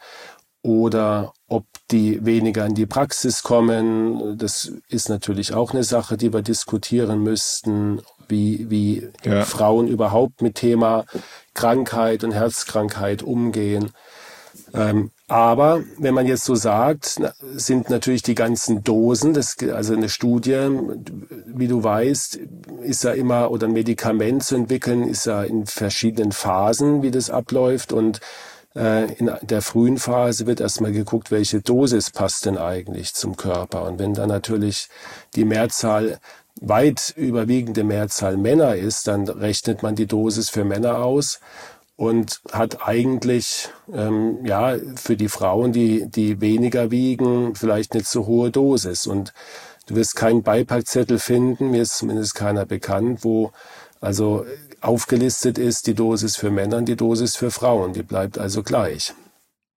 oder 0.64 1.34
ob 1.48 1.66
die 1.90 2.24
weniger 2.24 2.66
in 2.66 2.76
die 2.76 2.86
Praxis 2.86 3.42
kommen. 3.42 4.38
Das 4.38 4.72
ist 4.88 5.10
natürlich 5.10 5.54
auch 5.54 5.72
eine 5.72 5.84
Sache, 5.84 6.18
die 6.18 6.32
wir 6.32 6.44
diskutieren 6.44 7.24
müssten, 7.24 8.02
wie, 8.28 8.70
wie 8.70 9.10
ja. 9.24 9.44
Frauen 9.44 9.88
überhaupt 9.88 10.42
mit 10.42 10.56
Thema 10.56 11.06
Krankheit 11.54 12.24
und 12.24 12.32
Herzkrankheit 12.32 13.24
umgehen. 13.24 13.92
Ähm, 14.74 15.12
aber 15.28 15.82
wenn 15.98 16.14
man 16.14 16.28
jetzt 16.28 16.44
so 16.44 16.56
sagt, 16.56 17.22
sind 17.54 17.90
natürlich 17.90 18.22
die 18.22 18.36
ganzen 18.36 18.84
Dosen, 18.84 19.34
das, 19.34 19.56
also 19.74 19.94
eine 19.94 20.10
Studie, 20.10 20.68
wie 21.46 21.70
du 21.70 21.84
weißt, 21.84 22.40
ist 22.84 23.06
ja 23.06 23.12
immer, 23.12 23.50
oder 23.50 23.68
ein 23.68 23.74
Medikament 23.74 24.44
zu 24.44 24.56
entwickeln, 24.56 25.08
ist 25.08 25.26
ja 25.26 25.44
in 25.44 25.66
verschiedenen 25.66 26.34
Phasen, 26.34 27.02
wie 27.02 27.12
das 27.12 27.30
abläuft. 27.30 27.94
Und 27.94 28.20
äh, 28.76 29.14
in 29.14 29.32
der 29.42 29.62
frühen 29.62 29.98
Phase 29.98 30.48
wird 30.48 30.60
erstmal 30.60 30.92
geguckt, 30.92 31.32
welche 31.32 31.62
Dosis 31.62 32.10
passt 32.10 32.46
denn 32.46 32.58
eigentlich 32.58 33.14
zum 33.14 33.38
Körper. 33.38 33.84
Und 33.86 34.00
wenn 34.00 34.14
dann 34.14 34.30
natürlich 34.30 34.90
die 35.36 35.46
Mehrzahl 35.46 36.20
weit 36.60 37.14
überwiegende 37.16 37.84
Mehrzahl 37.84 38.38
Männer 38.38 38.76
ist, 38.76 39.08
dann 39.08 39.28
rechnet 39.28 39.82
man 39.82 39.96
die 39.96 40.08
Dosis 40.08 40.50
für 40.50 40.66
Männer 40.66 41.00
aus 41.00 41.40
und 42.02 42.42
hat 42.52 42.88
eigentlich 42.88 43.70
ähm, 43.94 44.44
ja 44.44 44.76
für 44.96 45.16
die 45.16 45.30
Frauen, 45.30 45.72
die 45.72 46.10
die 46.10 46.42
weniger 46.42 46.90
wiegen, 46.90 47.54
vielleicht 47.54 47.94
eine 47.94 48.04
zu 48.04 48.26
hohe 48.26 48.50
Dosis. 48.50 49.06
Und 49.06 49.36
du 49.86 49.94
wirst 49.94 50.16
keinen 50.16 50.42
Beipackzettel 50.42 51.20
finden, 51.20 51.70
mir 51.70 51.84
ist 51.84 52.00
zumindest 52.00 52.34
keiner 52.34 52.66
bekannt, 52.66 53.24
wo 53.24 53.52
also 54.00 54.48
aufgelistet 54.80 55.60
ist 55.60 55.86
die 55.86 55.94
Dosis 55.94 56.38
für 56.38 56.50
Männer 56.50 56.78
und 56.78 56.86
die 56.86 56.96
Dosis 56.96 57.36
für 57.36 57.52
Frauen. 57.52 57.94
Die 57.94 58.02
bleibt 58.02 58.40
also 58.40 58.64
gleich. 58.64 59.14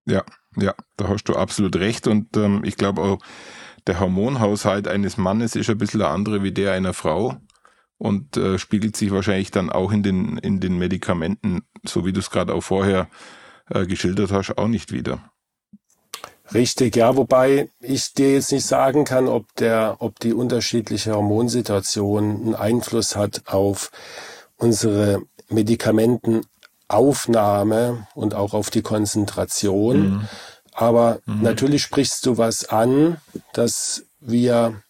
Ja, 0.07 0.25
ja, 0.57 0.73
da 0.97 1.09
hast 1.09 1.25
du 1.25 1.35
absolut 1.35 1.77
recht. 1.77 2.07
Und 2.07 2.39
ähm, 2.39 2.63
ich 2.65 2.79
glaube 2.79 3.03
auch, 3.03 3.19
der 3.87 4.01
Hormonhaushalt 4.01 4.89
eines 4.89 5.19
Mannes 5.19 5.57
ist 5.57 5.69
ein 5.69 5.77
bisschen 5.77 6.01
der 6.01 6.09
andere 6.09 6.43
wie 6.43 6.53
der 6.53 6.73
einer 6.73 6.95
Frau 6.95 7.37
und 7.99 8.37
äh, 8.37 8.59
spiegelt 8.59 8.97
sich 8.97 9.11
wahrscheinlich 9.11 9.51
dann 9.51 9.71
auch 9.71 9.93
in 9.93 10.03
den, 10.03 10.39
in 10.39 10.61
den 10.61 10.79
Medikamenten, 10.79 11.63
so 11.85 12.05
wie 12.05 12.13
du 12.13 12.21
es 12.21 12.31
gerade 12.31 12.55
auch 12.55 12.63
vorher 12.63 13.09
äh, 13.71 13.87
geschildert 13.87 14.33
hast, 14.33 14.59
auch 14.59 14.69
nicht 14.69 14.93
wieder. 14.93 15.21
Richtig, 16.53 16.97
ja, 16.97 17.17
wobei 17.17 17.71
ich 17.81 18.13
dir 18.13 18.35
jetzt 18.35 18.53
nicht 18.53 18.67
sagen 18.67 19.05
kann, 19.05 19.29
ob 19.29 19.55
der, 19.57 19.97
ob 20.01 20.21
die 20.21 20.35
unterschiedliche 20.35 21.15
Hormonsituation 21.15 22.25
einen 22.25 22.55
Einfluss 22.55 23.17
hat 23.17 23.45
auf 23.47 23.91
unsere 24.57 25.23
Medikamentenaufnahme 25.49 28.07
und 28.15 28.35
auch 28.35 28.53
auf 28.53 28.69
die 28.69 28.83
Konzentration. 28.83 30.01
Mhm. 30.01 30.29
Aber 30.73 31.21
mhm. 31.25 31.41
natürlich 31.43 31.81
sprichst 31.83 32.27
du 32.27 32.37
was 32.37 32.67
an, 32.67 33.17
dass 33.55 34.05
wir 34.21 34.83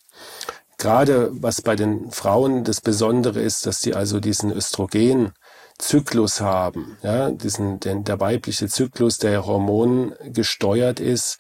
gerade 0.84 1.30
was 1.32 1.62
bei 1.62 1.76
den 1.76 2.10
Frauen 2.10 2.62
das 2.62 2.82
Besondere 2.82 3.40
ist, 3.40 3.64
dass 3.64 3.80
sie 3.80 3.94
also 3.94 4.20
diesen 4.20 4.52
Östrogenzyklus 4.52 6.42
haben, 6.42 6.98
ja, 7.02 7.30
diesen, 7.30 7.80
den, 7.80 8.04
der 8.04 8.20
weibliche 8.20 8.68
Zyklus, 8.68 9.16
der 9.16 9.46
Hormon 9.46 10.14
gesteuert 10.26 11.00
ist, 11.00 11.38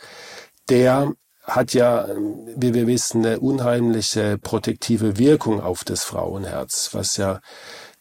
der 0.70 1.12
hat 1.42 1.74
ja, 1.74 2.08
wie 2.56 2.72
wir 2.72 2.86
wissen, 2.86 3.26
eine 3.26 3.38
unheimliche 3.38 4.38
protektive 4.38 5.18
Wirkung 5.18 5.60
auf 5.60 5.84
das 5.84 6.04
Frauenherz, 6.04 6.88
was 6.92 7.18
ja 7.18 7.40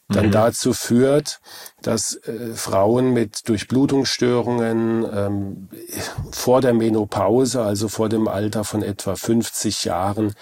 dann 0.08 0.28
mhm. 0.28 0.32
dazu 0.32 0.72
führt, 0.72 1.40
dass 1.82 2.14
äh, 2.24 2.54
Frauen 2.54 3.12
mit 3.12 3.46
Durchblutungsstörungen 3.48 5.06
ähm, 5.12 5.68
vor 6.30 6.62
der 6.62 6.72
Menopause, 6.72 7.62
also 7.62 7.88
vor 7.88 8.08
dem 8.08 8.28
Alter 8.28 8.64
von 8.64 8.82
etwa 8.82 9.14
50 9.14 9.84
Jahren, 9.84 10.34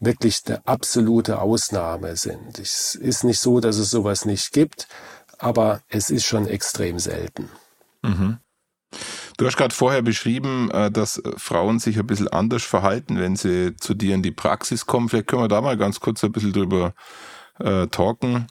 wirklich 0.00 0.40
eine 0.46 0.66
absolute 0.66 1.40
Ausnahme 1.40 2.16
sind. 2.16 2.58
Es 2.58 2.94
ist 2.94 3.24
nicht 3.24 3.40
so, 3.40 3.60
dass 3.60 3.76
es 3.76 3.90
sowas 3.90 4.24
nicht 4.24 4.52
gibt, 4.52 4.88
aber 5.38 5.80
es 5.88 6.10
ist 6.10 6.24
schon 6.24 6.46
extrem 6.46 6.98
selten. 6.98 7.48
Mhm. 8.02 8.38
Du 9.36 9.46
hast 9.46 9.56
gerade 9.56 9.74
vorher 9.74 10.02
beschrieben, 10.02 10.70
äh, 10.70 10.90
dass 10.90 11.22
Frauen 11.36 11.78
sich 11.78 11.98
ein 11.98 12.06
bisschen 12.06 12.28
anders 12.28 12.64
verhalten, 12.64 13.18
wenn 13.18 13.36
sie 13.36 13.76
zu 13.76 13.94
dir 13.94 14.14
in 14.14 14.22
die 14.22 14.32
Praxis 14.32 14.86
kommen. 14.86 15.08
Vielleicht 15.08 15.28
können 15.28 15.42
wir 15.42 15.48
da 15.48 15.60
mal 15.60 15.76
ganz 15.76 16.00
kurz 16.00 16.24
ein 16.24 16.32
bisschen 16.32 16.52
drüber 16.52 16.94
äh, 17.58 17.86
talken 17.86 18.46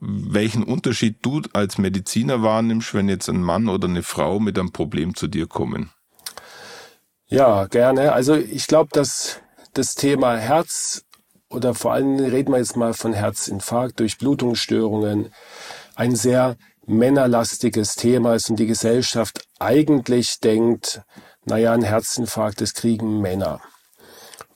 welchen 0.00 0.62
Unterschied 0.62 1.16
du 1.22 1.42
als 1.52 1.78
Mediziner 1.78 2.42
wahrnimmst, 2.42 2.94
wenn 2.94 3.08
jetzt 3.08 3.28
ein 3.28 3.42
Mann 3.42 3.68
oder 3.68 3.88
eine 3.88 4.02
Frau 4.02 4.40
mit 4.40 4.58
einem 4.58 4.72
Problem 4.72 5.14
zu 5.14 5.26
dir 5.26 5.46
kommen. 5.46 5.90
Ja, 7.26 7.66
gerne. 7.66 8.12
Also 8.12 8.34
ich 8.34 8.66
glaube, 8.66 8.90
dass 8.92 9.40
das 9.74 9.94
Thema 9.94 10.36
Herz 10.36 11.04
oder 11.50 11.74
vor 11.74 11.92
allem 11.92 12.16
reden 12.16 12.52
wir 12.52 12.58
jetzt 12.58 12.76
mal 12.76 12.94
von 12.94 13.12
Herzinfarkt, 13.12 13.98
Durchblutungsstörungen, 14.00 15.32
ein 15.96 16.14
sehr 16.14 16.56
männerlastiges 16.86 17.96
Thema 17.96 18.34
ist 18.34 18.50
und 18.50 18.58
die 18.58 18.66
Gesellschaft 18.66 19.44
eigentlich 19.58 20.40
denkt, 20.40 21.02
naja, 21.44 21.72
ein 21.72 21.82
Herzinfarkt, 21.82 22.60
das 22.60 22.74
kriegen 22.74 23.20
Männer. 23.20 23.60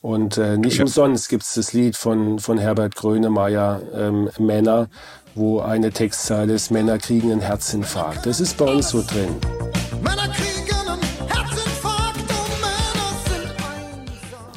Und 0.00 0.36
äh, 0.36 0.58
nicht 0.58 0.76
ja. 0.76 0.84
umsonst 0.84 1.28
gibt 1.28 1.44
es 1.44 1.54
das 1.54 1.72
Lied 1.72 1.96
von, 1.96 2.38
von 2.38 2.58
Herbert 2.58 2.94
Grönemeyer, 2.94 3.80
ähm, 3.94 4.30
Männer, 4.38 4.88
wo 5.34 5.60
eine 5.60 5.92
Textzeile 5.92 6.52
ist, 6.52 6.70
Männer 6.70 6.98
kriegen 6.98 7.32
einen 7.32 7.40
Herzinfarkt. 7.40 8.26
Das 8.26 8.40
ist 8.40 8.56
bei 8.56 8.66
uns 8.66 8.90
so 8.90 9.02
drin. 9.02 9.34
Männer 10.02 10.28
kriegen 10.28 10.53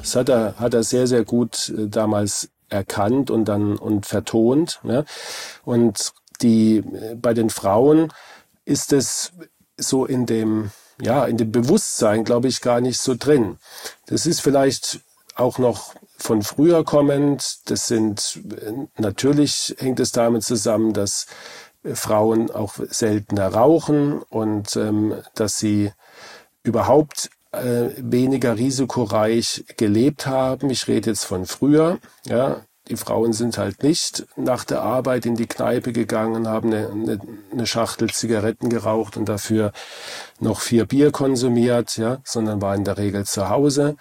Das 0.08 0.16
hat 0.16 0.30
er, 0.30 0.58
hat 0.58 0.74
er 0.74 0.84
sehr, 0.84 1.06
sehr 1.06 1.26
gut 1.26 1.68
äh, 1.78 1.90
damals 1.90 2.48
erkannt 2.70 3.30
und 3.30 3.44
dann 3.44 3.78
und 3.78 4.06
vertont. 4.06 4.80
Ja. 4.84 5.04
Und 5.66 6.14
die, 6.42 6.78
äh, 6.78 7.16
bei 7.16 7.34
den 7.34 7.50
Frauen 7.50 8.14
ist 8.64 8.94
es 8.94 9.34
so 9.76 10.06
in 10.06 10.26
dem, 10.26 10.72
ja, 11.02 11.26
in 11.26 11.36
dem 11.36 11.52
Bewusstsein, 11.52 12.24
glaube 12.24 12.48
ich, 12.48 12.62
gar 12.62 12.80
nicht 12.80 13.02
so 13.02 13.16
drin. 13.20 13.58
Das 14.06 14.26
ist 14.26 14.40
vielleicht 14.40 15.02
auch 15.36 15.58
noch 15.58 15.94
von 16.18 16.42
früher 16.42 16.86
kommend. 16.86 17.70
Das 17.70 17.88
sind 17.88 18.40
natürlich 18.98 19.76
hängt 19.78 20.00
es 20.00 20.14
damit 20.14 20.44
zusammen, 20.44 20.94
dass 20.94 21.26
Frauen 21.84 22.50
auch 22.50 22.76
seltener 22.90 23.50
rauchen 23.50 24.22
und 24.30 24.74
ähm, 24.78 25.16
dass 25.36 25.58
sie 25.58 25.92
überhaupt 26.64 27.30
äh, 27.52 27.90
weniger 27.98 28.58
risikoreich 28.58 29.66
gelebt 29.78 30.28
haben. 30.28 30.70
Ich 30.70 30.88
rede 30.88 31.12
jetzt 31.12 31.26
von 31.26 31.46
früher. 31.46 32.00
Ja, 32.26 32.62
die 32.90 32.96
Frauen 32.96 33.34
sind 33.34 33.58
halt 33.58 33.84
nicht 33.84 34.26
nach 34.38 34.64
der 34.64 34.82
Arbeit 34.82 35.26
in 35.26 35.36
die 35.36 35.48
Kneipe 35.48 35.92
gegangen, 35.92 36.48
haben 36.48 36.74
eine, 36.74 37.20
eine, 37.52 37.68
Schachtel 37.68 38.10
Zigaretten 38.10 38.70
geraucht 38.70 39.18
und 39.18 39.28
dafür 39.28 39.72
noch 40.40 40.62
vier 40.62 40.86
Bier 40.86 41.12
konsumiert, 41.12 41.98
ja, 41.98 42.20
sondern 42.24 42.62
war 42.62 42.76
in 42.76 42.86
der 42.86 42.98
Regel 42.98 43.26
zu 43.26 43.50
Hause. 43.50 43.98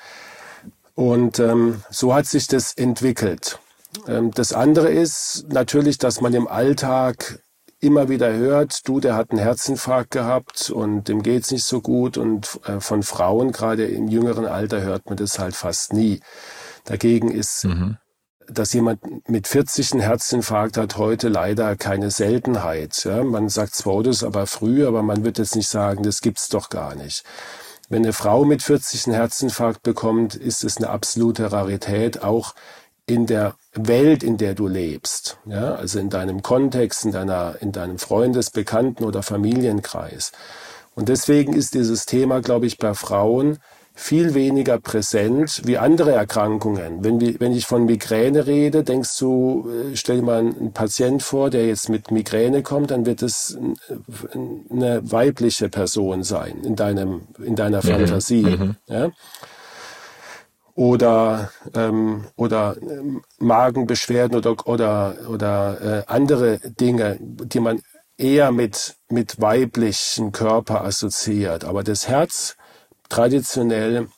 Und 0.94 1.40
ähm, 1.40 1.82
so 1.90 2.14
hat 2.14 2.26
sich 2.26 2.46
das 2.46 2.74
entwickelt. 2.74 3.58
Ähm, 4.06 4.30
das 4.32 4.52
andere 4.52 4.90
ist 4.90 5.46
natürlich, 5.48 5.98
dass 5.98 6.20
man 6.20 6.32
im 6.34 6.46
Alltag 6.46 7.40
immer 7.80 8.08
wieder 8.08 8.32
hört, 8.32 8.88
du, 8.88 9.00
der 9.00 9.14
hat 9.16 9.30
einen 9.30 9.40
Herzinfarkt 9.40 10.10
gehabt 10.10 10.70
und 10.70 11.08
dem 11.08 11.22
geht's 11.22 11.50
nicht 11.50 11.64
so 11.64 11.80
gut. 11.80 12.16
Und 12.16 12.60
äh, 12.66 12.80
von 12.80 13.02
Frauen, 13.02 13.52
gerade 13.52 13.86
im 13.86 14.08
jüngeren 14.08 14.46
Alter, 14.46 14.80
hört 14.82 15.06
man 15.06 15.16
das 15.16 15.38
halt 15.38 15.54
fast 15.54 15.92
nie. 15.92 16.20
Dagegen 16.84 17.30
ist, 17.30 17.64
mhm. 17.64 17.98
dass 18.48 18.72
jemand 18.72 19.28
mit 19.28 19.46
40 19.46 19.92
einen 19.92 20.00
Herzinfarkt 20.02 20.76
hat, 20.76 20.96
heute 20.96 21.28
leider 21.28 21.76
keine 21.76 22.10
Seltenheit. 22.10 23.04
Ja? 23.04 23.22
Man 23.22 23.48
sagt 23.48 23.74
zwar 23.74 24.02
das 24.02 24.24
aber 24.24 24.46
früh, 24.46 24.86
aber 24.86 25.02
man 25.02 25.24
wird 25.24 25.38
jetzt 25.38 25.56
nicht 25.56 25.68
sagen, 25.68 26.02
das 26.02 26.20
gibt's 26.20 26.48
doch 26.48 26.70
gar 26.70 26.94
nicht. 26.94 27.24
Wenn 27.88 28.02
eine 28.02 28.12
Frau 28.12 28.44
mit 28.44 28.62
40 28.62 29.06
einen 29.06 29.16
Herzinfarkt 29.16 29.82
bekommt, 29.82 30.34
ist 30.34 30.64
es 30.64 30.78
eine 30.78 30.88
absolute 30.88 31.52
Rarität, 31.52 32.22
auch 32.22 32.54
in 33.06 33.26
der 33.26 33.54
Welt, 33.72 34.22
in 34.22 34.36
der 34.36 34.54
du 34.54 34.66
lebst. 34.66 35.38
Ja, 35.46 35.76
also 35.76 35.98
in 35.98 36.10
deinem 36.10 36.42
Kontext, 36.42 37.04
in 37.04 37.12
deiner, 37.12 37.56
in 37.60 37.72
deinem 37.72 37.98
Freundes-, 37.98 38.50
Bekannten- 38.50 39.04
oder 39.04 39.22
Familienkreis. 39.22 40.32
Und 40.94 41.08
deswegen 41.08 41.52
ist 41.52 41.74
dieses 41.74 42.06
Thema, 42.06 42.40
glaube 42.40 42.66
ich, 42.66 42.78
bei 42.78 42.94
Frauen 42.94 43.58
viel 43.98 44.34
weniger 44.34 44.78
präsent 44.78 45.62
wie 45.64 45.78
andere 45.78 46.12
Erkrankungen. 46.12 47.02
Wenn, 47.02 47.18
wir, 47.18 47.40
wenn 47.40 47.52
ich 47.52 47.66
von 47.66 47.86
Migräne 47.86 48.46
rede, 48.46 48.84
denkst 48.84 49.18
du, 49.18 49.70
äh, 49.70 49.96
stell 49.96 50.16
dir 50.16 50.22
mal 50.22 50.38
einen 50.38 50.72
Patient 50.72 51.22
vor, 51.22 51.48
der 51.48 51.66
jetzt 51.66 51.88
mit 51.88 52.10
Migräne 52.10 52.62
kommt, 52.62 52.90
dann 52.90 53.06
wird 53.06 53.22
es 53.22 53.56
eine 54.70 55.00
weibliche 55.10 55.70
Person 55.70 56.24
sein 56.24 56.62
in 56.62 56.76
deinem, 56.76 57.22
in 57.42 57.56
deiner 57.56 57.78
mhm. 57.78 57.88
Fantasie. 57.88 58.42
Mhm. 58.42 58.76
Ja? 58.86 59.10
Oder, 60.76 61.50
ähm, 61.74 62.26
oder 62.36 62.76
ähm, 62.82 63.22
Magenbeschwerden 63.38 64.36
oder, 64.36 64.68
oder, 64.68 65.16
oder 65.26 65.80
äh, 65.80 66.02
andere 66.06 66.58
Dinge, 66.58 67.16
die 67.18 67.60
man 67.60 67.80
eher 68.18 68.52
mit, 68.52 68.96
mit 69.08 69.40
weiblichen 69.40 70.32
Körper 70.32 70.84
assoziiert. 70.84 71.64
Aber 71.64 71.82
das 71.82 72.08
Herz 72.08 72.56
traditionell 73.08 74.08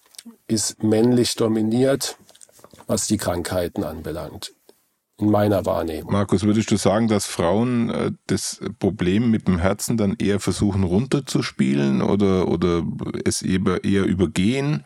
ist 0.49 0.83
männlich 0.83 1.37
dominiert, 1.37 2.17
was 2.89 3.07
die 3.07 3.19
Krankheiten 3.19 3.85
anbelangt. 3.85 4.53
In 5.21 5.31
meiner 5.31 5.67
Wahrnehmung. 5.67 6.13
Markus, 6.13 6.45
würdest 6.45 6.71
du 6.71 6.77
sagen, 6.77 7.09
dass 7.09 7.27
Frauen 7.27 7.91
äh, 7.91 8.13
das 8.29 8.61
Problem 8.81 9.33
mit 9.33 9.49
dem 9.49 9.59
Herzen 9.59 9.97
dann 9.97 10.15
eher 10.17 10.39
versuchen 10.39 10.85
runterzuspielen 10.85 12.03
oder, 12.03 12.49
oder 12.49 12.85
es 13.25 13.43
eher, 13.43 13.85
eher 13.85 14.05
übergehen? 14.05 14.85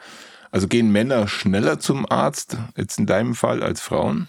Also 0.53 0.69
gehen 0.69 0.93
Männer 0.93 1.27
schneller 1.27 1.81
zum 1.81 2.07
Arzt, 2.09 2.59
jetzt 2.77 2.99
in 2.99 3.07
deinem 3.07 3.35
Fall, 3.35 3.63
als 3.63 3.81
Frauen? 3.81 4.29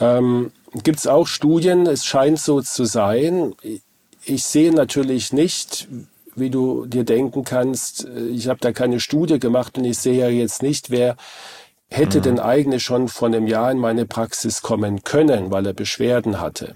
Ähm, 0.00 0.50
Gibt 0.82 0.98
es 0.98 1.06
auch 1.06 1.26
Studien, 1.26 1.86
es 1.86 2.04
scheint 2.06 2.40
so 2.40 2.62
zu 2.62 2.86
sein. 2.86 3.54
Ich 4.24 4.44
sehe 4.44 4.72
natürlich 4.72 5.32
nicht, 5.32 5.88
wie 6.34 6.48
du 6.48 6.86
dir 6.86 7.04
denken 7.04 7.44
kannst, 7.44 8.08
ich 8.32 8.48
habe 8.48 8.60
da 8.60 8.72
keine 8.72 8.98
Studie 8.98 9.38
gemacht 9.38 9.76
und 9.76 9.84
ich 9.84 9.98
sehe 9.98 10.18
ja 10.18 10.28
jetzt 10.28 10.62
nicht, 10.62 10.90
wer 10.90 11.16
hätte 11.90 12.18
mhm. 12.18 12.22
denn 12.22 12.40
eigentlich 12.40 12.82
schon 12.82 13.08
vor 13.08 13.28
einem 13.28 13.46
Jahr 13.46 13.70
in 13.70 13.78
meine 13.78 14.06
Praxis 14.06 14.62
kommen 14.62 15.02
können, 15.04 15.50
weil 15.50 15.66
er 15.66 15.74
Beschwerden 15.74 16.40
hatte. 16.40 16.74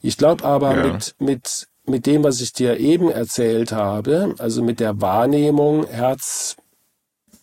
Ich 0.00 0.16
glaube 0.16 0.44
aber 0.44 0.76
ja. 0.76 0.92
mit, 0.92 1.14
mit, 1.18 1.68
mit 1.86 2.06
dem, 2.06 2.24
was 2.24 2.40
ich 2.40 2.52
dir 2.52 2.78
eben 2.78 3.10
erzählt 3.10 3.72
habe, 3.72 4.34
also 4.38 4.62
mit 4.62 4.80
der 4.80 5.00
Wahrnehmung, 5.00 5.86
Herz, 5.86 6.56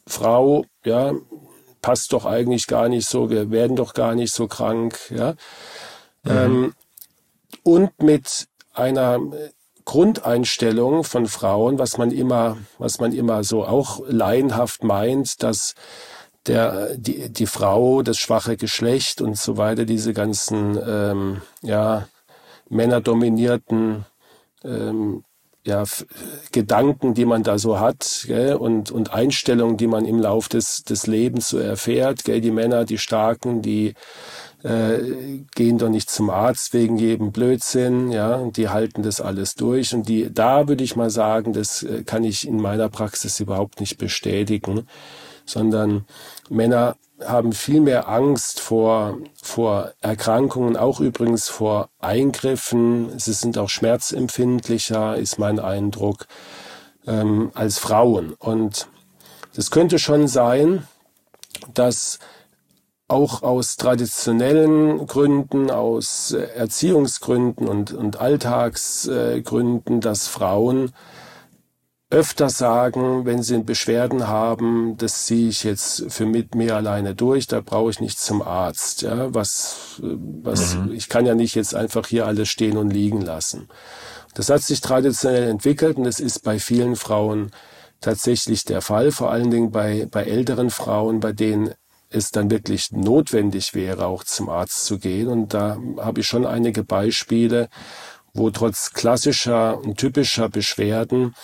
Frau, 0.07 0.65
ja, 0.83 1.13
passt 1.81 2.13
doch 2.13 2.25
eigentlich 2.25 2.67
gar 2.67 2.89
nicht 2.89 3.07
so, 3.07 3.29
wir 3.29 3.51
werden 3.51 3.75
doch 3.75 3.93
gar 3.93 4.15
nicht 4.15 4.33
so 4.33 4.47
krank, 4.47 4.99
ja. 5.09 5.31
Mhm. 6.23 6.31
Ähm, 6.31 6.73
und 7.63 8.01
mit 8.01 8.47
einer 8.73 9.19
Grundeinstellung 9.85 11.03
von 11.03 11.25
Frauen, 11.25 11.79
was 11.79 11.97
man 11.97 12.11
immer, 12.11 12.57
was 12.77 12.99
man 12.99 13.13
immer 13.13 13.43
so 13.43 13.65
auch 13.65 14.01
laienhaft 14.07 14.83
meint, 14.83 15.43
dass 15.43 15.73
der, 16.47 16.97
die, 16.97 17.29
die 17.29 17.45
Frau, 17.45 18.01
das 18.01 18.17
schwache 18.17 18.57
Geschlecht 18.57 19.21
und 19.21 19.37
so 19.37 19.57
weiter, 19.57 19.85
diese 19.85 20.13
ganzen, 20.13 20.79
ähm, 20.85 21.41
ja, 21.61 22.07
männerdominierten, 22.69 24.05
ähm, 24.63 25.23
ja, 25.63 25.83
Gedanken, 26.51 27.13
die 27.13 27.25
man 27.25 27.43
da 27.43 27.59
so 27.59 27.79
hat, 27.79 28.23
gell, 28.27 28.55
und, 28.55 28.91
und 28.91 29.13
Einstellungen, 29.13 29.77
die 29.77 29.87
man 29.87 30.05
im 30.05 30.19
Lauf 30.19 30.49
des, 30.49 30.83
des 30.83 31.05
Lebens 31.05 31.49
so 31.49 31.59
erfährt, 31.59 32.23
gell, 32.23 32.41
die 32.41 32.51
Männer, 32.51 32.85
die 32.85 32.97
Starken, 32.97 33.61
die, 33.61 33.93
äh, 34.63 35.43
gehen 35.55 35.77
doch 35.77 35.89
nicht 35.89 36.09
zum 36.09 36.29
Arzt 36.29 36.73
wegen 36.73 36.97
jedem 36.97 37.31
Blödsinn, 37.31 38.11
ja, 38.11 38.35
und 38.35 38.57
die 38.57 38.69
halten 38.69 39.03
das 39.03 39.21
alles 39.21 39.55
durch. 39.55 39.93
Und 39.93 40.07
die, 40.07 40.31
da 40.31 40.67
würde 40.67 40.83
ich 40.83 40.95
mal 40.95 41.09
sagen, 41.09 41.53
das 41.53 41.83
äh, 41.83 42.03
kann 42.03 42.23
ich 42.23 42.47
in 42.47 42.57
meiner 42.57 42.89
Praxis 42.89 43.39
überhaupt 43.39 43.79
nicht 43.79 43.97
bestätigen, 43.97 44.87
sondern 45.45 46.05
Männer 46.49 46.95
haben 47.25 47.53
viel 47.53 47.81
mehr 47.81 48.09
Angst 48.09 48.59
vor, 48.59 49.17
vor 49.41 49.91
Erkrankungen, 50.01 50.77
auch 50.77 50.99
übrigens 50.99 51.49
vor 51.49 51.89
Eingriffen. 51.99 53.17
Sie 53.19 53.33
sind 53.33 53.57
auch 53.57 53.69
schmerzempfindlicher, 53.69 55.17
ist 55.17 55.39
mein 55.39 55.59
Eindruck, 55.59 56.27
ähm, 57.07 57.51
als 57.53 57.77
Frauen. 57.77 58.33
Und 58.33 58.87
es 59.55 59.71
könnte 59.71 59.99
schon 59.99 60.27
sein, 60.27 60.87
dass 61.73 62.19
auch 63.07 63.43
aus 63.43 63.75
traditionellen 63.75 65.05
Gründen, 65.05 65.69
aus 65.69 66.31
Erziehungsgründen 66.31 67.67
und, 67.67 67.93
und 67.93 68.21
Alltagsgründen, 68.21 69.99
dass 69.99 70.27
Frauen 70.27 70.93
öfter 72.11 72.49
sagen, 72.49 73.25
wenn 73.25 73.41
sie 73.41 73.63
Beschwerden 73.63 74.27
haben, 74.27 74.97
das 74.97 75.25
ziehe 75.25 75.49
ich 75.49 75.63
jetzt 75.63 76.05
für 76.09 76.25
mit 76.25 76.55
mir 76.55 76.75
alleine 76.75 77.15
durch, 77.15 77.47
da 77.47 77.61
brauche 77.61 77.89
ich 77.89 78.01
nicht 78.01 78.19
zum 78.19 78.41
Arzt. 78.41 79.01
Ja, 79.01 79.33
was, 79.33 79.99
was, 80.01 80.75
mhm. 80.75 80.91
ich 80.91 81.09
kann 81.09 81.25
ja 81.25 81.35
nicht 81.35 81.55
jetzt 81.55 81.73
einfach 81.73 82.07
hier 82.07 82.27
alles 82.27 82.49
stehen 82.49 82.77
und 82.77 82.91
liegen 82.91 83.21
lassen. 83.21 83.69
Das 84.33 84.49
hat 84.49 84.61
sich 84.61 84.81
traditionell 84.81 85.47
entwickelt 85.47 85.97
und 85.97 86.05
es 86.05 86.19
ist 86.19 86.43
bei 86.43 86.59
vielen 86.59 86.95
Frauen 86.95 87.51
tatsächlich 88.01 88.65
der 88.65 88.81
Fall, 88.81 89.11
vor 89.11 89.31
allen 89.31 89.49
Dingen 89.49 89.71
bei, 89.71 90.07
bei 90.11 90.23
älteren 90.23 90.69
Frauen, 90.69 91.21
bei 91.21 91.31
denen 91.31 91.73
es 92.09 92.31
dann 92.31 92.51
wirklich 92.51 92.91
notwendig 92.91 93.73
wäre, 93.73 94.05
auch 94.05 94.25
zum 94.25 94.49
Arzt 94.49 94.85
zu 94.85 94.99
gehen. 94.99 95.29
Und 95.29 95.53
da 95.53 95.77
habe 95.97 96.19
ich 96.19 96.27
schon 96.27 96.45
einige 96.45 96.83
Beispiele, 96.83 97.69
wo 98.33 98.49
trotz 98.49 98.91
klassischer 98.91 99.79
und 99.79 99.97
typischer 99.97 100.49
Beschwerden 100.49 101.35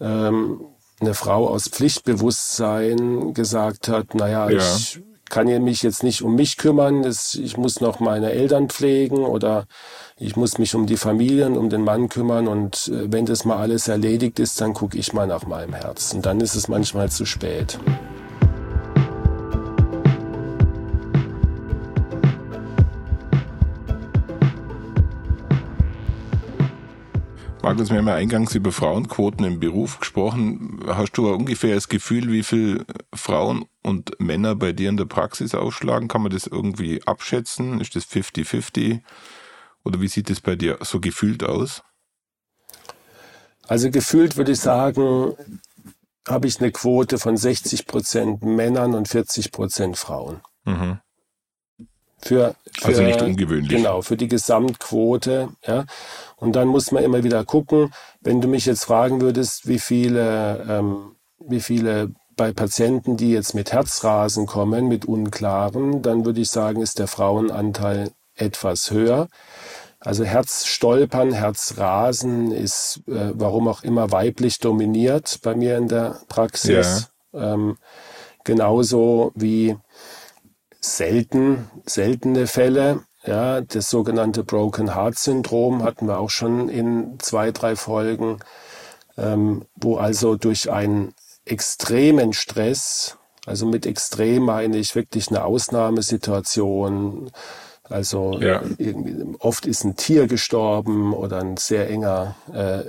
ähm, 0.00 0.60
eine 1.00 1.14
Frau 1.14 1.48
aus 1.48 1.68
Pflichtbewusstsein 1.68 3.32
gesagt 3.32 3.88
hat, 3.88 4.14
naja, 4.14 4.50
ja. 4.50 4.58
ich 4.58 5.00
kann 5.30 5.48
ja 5.48 5.60
mich 5.60 5.82
jetzt 5.82 6.02
nicht 6.02 6.22
um 6.22 6.34
mich 6.34 6.56
kümmern, 6.56 7.04
ich 7.04 7.56
muss 7.56 7.80
noch 7.80 8.00
meine 8.00 8.32
Eltern 8.32 8.68
pflegen 8.68 9.18
oder 9.18 9.66
ich 10.18 10.36
muss 10.36 10.58
mich 10.58 10.74
um 10.74 10.86
die 10.86 10.96
Familien, 10.96 11.56
um 11.56 11.70
den 11.70 11.82
Mann 11.82 12.08
kümmern 12.08 12.48
und 12.48 12.88
äh, 12.88 13.10
wenn 13.10 13.24
das 13.24 13.44
mal 13.44 13.56
alles 13.56 13.88
erledigt 13.88 14.38
ist, 14.38 14.60
dann 14.60 14.74
gucke 14.74 14.98
ich 14.98 15.12
mal 15.12 15.26
nach 15.26 15.46
meinem 15.46 15.72
Herz. 15.72 16.12
Und 16.12 16.26
dann 16.26 16.40
ist 16.40 16.56
es 16.56 16.68
manchmal 16.68 17.10
zu 17.10 17.24
spät. 17.24 17.78
Markus, 27.70 27.90
wir 27.90 27.98
haben 27.98 28.08
ja 28.08 28.16
eingangs 28.16 28.52
über 28.56 28.72
Frauenquoten 28.72 29.46
im 29.46 29.60
Beruf 29.60 30.00
gesprochen. 30.00 30.80
Hast 30.88 31.16
du 31.16 31.32
ungefähr 31.32 31.76
das 31.76 31.88
Gefühl, 31.88 32.32
wie 32.32 32.42
viele 32.42 32.84
Frauen 33.14 33.64
und 33.84 34.18
Männer 34.18 34.56
bei 34.56 34.72
dir 34.72 34.88
in 34.88 34.96
der 34.96 35.04
Praxis 35.04 35.54
ausschlagen? 35.54 36.08
Kann 36.08 36.22
man 36.22 36.32
das 36.32 36.48
irgendwie 36.48 37.00
abschätzen? 37.06 37.80
Ist 37.80 37.94
das 37.94 38.08
50-50? 38.08 39.02
Oder 39.84 40.00
wie 40.00 40.08
sieht 40.08 40.30
es 40.30 40.40
bei 40.40 40.56
dir 40.56 40.78
so 40.80 40.98
gefühlt 40.98 41.44
aus? 41.44 41.84
Also 43.68 43.88
gefühlt 43.92 44.36
würde 44.36 44.50
ich 44.50 44.58
sagen, 44.58 45.36
habe 46.26 46.48
ich 46.48 46.60
eine 46.60 46.72
Quote 46.72 47.18
von 47.18 47.36
60 47.36 47.86
Prozent 47.86 48.42
Männern 48.42 48.94
und 48.94 49.06
40 49.06 49.52
Prozent 49.52 49.96
Frauen. 49.96 50.40
Mhm. 50.64 50.98
Für, 52.22 52.54
für, 52.78 52.88
also 52.88 53.02
nicht 53.02 53.22
ungewöhnlich. 53.22 53.70
Genau, 53.70 54.02
für 54.02 54.16
die 54.16 54.28
Gesamtquote. 54.28 55.48
Ja. 55.66 55.84
Und 56.36 56.54
dann 56.54 56.68
muss 56.68 56.92
man 56.92 57.02
immer 57.02 57.24
wieder 57.24 57.44
gucken, 57.44 57.92
wenn 58.20 58.40
du 58.40 58.48
mich 58.48 58.66
jetzt 58.66 58.84
fragen 58.84 59.20
würdest, 59.20 59.66
wie 59.66 59.78
viele, 59.78 60.64
ähm, 60.68 61.16
wie 61.38 61.60
viele 61.60 62.10
bei 62.36 62.52
Patienten, 62.52 63.16
die 63.16 63.32
jetzt 63.32 63.54
mit 63.54 63.72
Herzrasen 63.72 64.46
kommen, 64.46 64.88
mit 64.88 65.04
unklaren, 65.04 66.02
dann 66.02 66.24
würde 66.24 66.40
ich 66.40 66.50
sagen, 66.50 66.80
ist 66.80 66.98
der 66.98 67.06
Frauenanteil 67.06 68.10
etwas 68.34 68.90
höher. 68.90 69.28
Also 69.98 70.24
Herzstolpern, 70.24 71.32
Herzrasen 71.32 72.52
ist, 72.52 73.02
äh, 73.06 73.32
warum 73.34 73.68
auch 73.68 73.82
immer, 73.82 74.10
weiblich 74.12 74.58
dominiert 74.58 75.40
bei 75.42 75.54
mir 75.54 75.76
in 75.76 75.88
der 75.88 76.20
Praxis. 76.28 77.10
Ja. 77.32 77.54
Ähm, 77.54 77.76
genauso 78.44 79.32
wie 79.34 79.76
selten, 80.80 81.70
seltene 81.86 82.46
Fälle. 82.46 83.00
Ja, 83.24 83.60
das 83.60 83.90
sogenannte 83.90 84.44
Broken 84.44 84.94
Heart 84.94 85.18
Syndrom 85.18 85.82
hatten 85.82 86.06
wir 86.06 86.18
auch 86.18 86.30
schon 86.30 86.70
in 86.70 87.18
zwei, 87.18 87.50
drei 87.50 87.76
Folgen, 87.76 88.38
ähm, 89.18 89.66
wo 89.74 89.96
also 89.96 90.36
durch 90.36 90.70
einen 90.70 91.14
extremen 91.44 92.32
Stress, 92.32 93.18
also 93.44 93.66
mit 93.66 93.84
extrem 93.84 94.44
meine 94.44 94.78
ich 94.78 94.94
wirklich 94.94 95.28
eine 95.28 95.44
Ausnahmesituation, 95.44 97.30
also 97.90 98.38
ja. 98.40 98.62
oft 99.40 99.66
ist 99.66 99.84
ein 99.84 99.96
Tier 99.96 100.28
gestorben 100.28 101.12
oder 101.12 101.40
ein 101.40 101.56
sehr 101.56 101.90
enger 101.90 102.36
äh, 102.54 102.84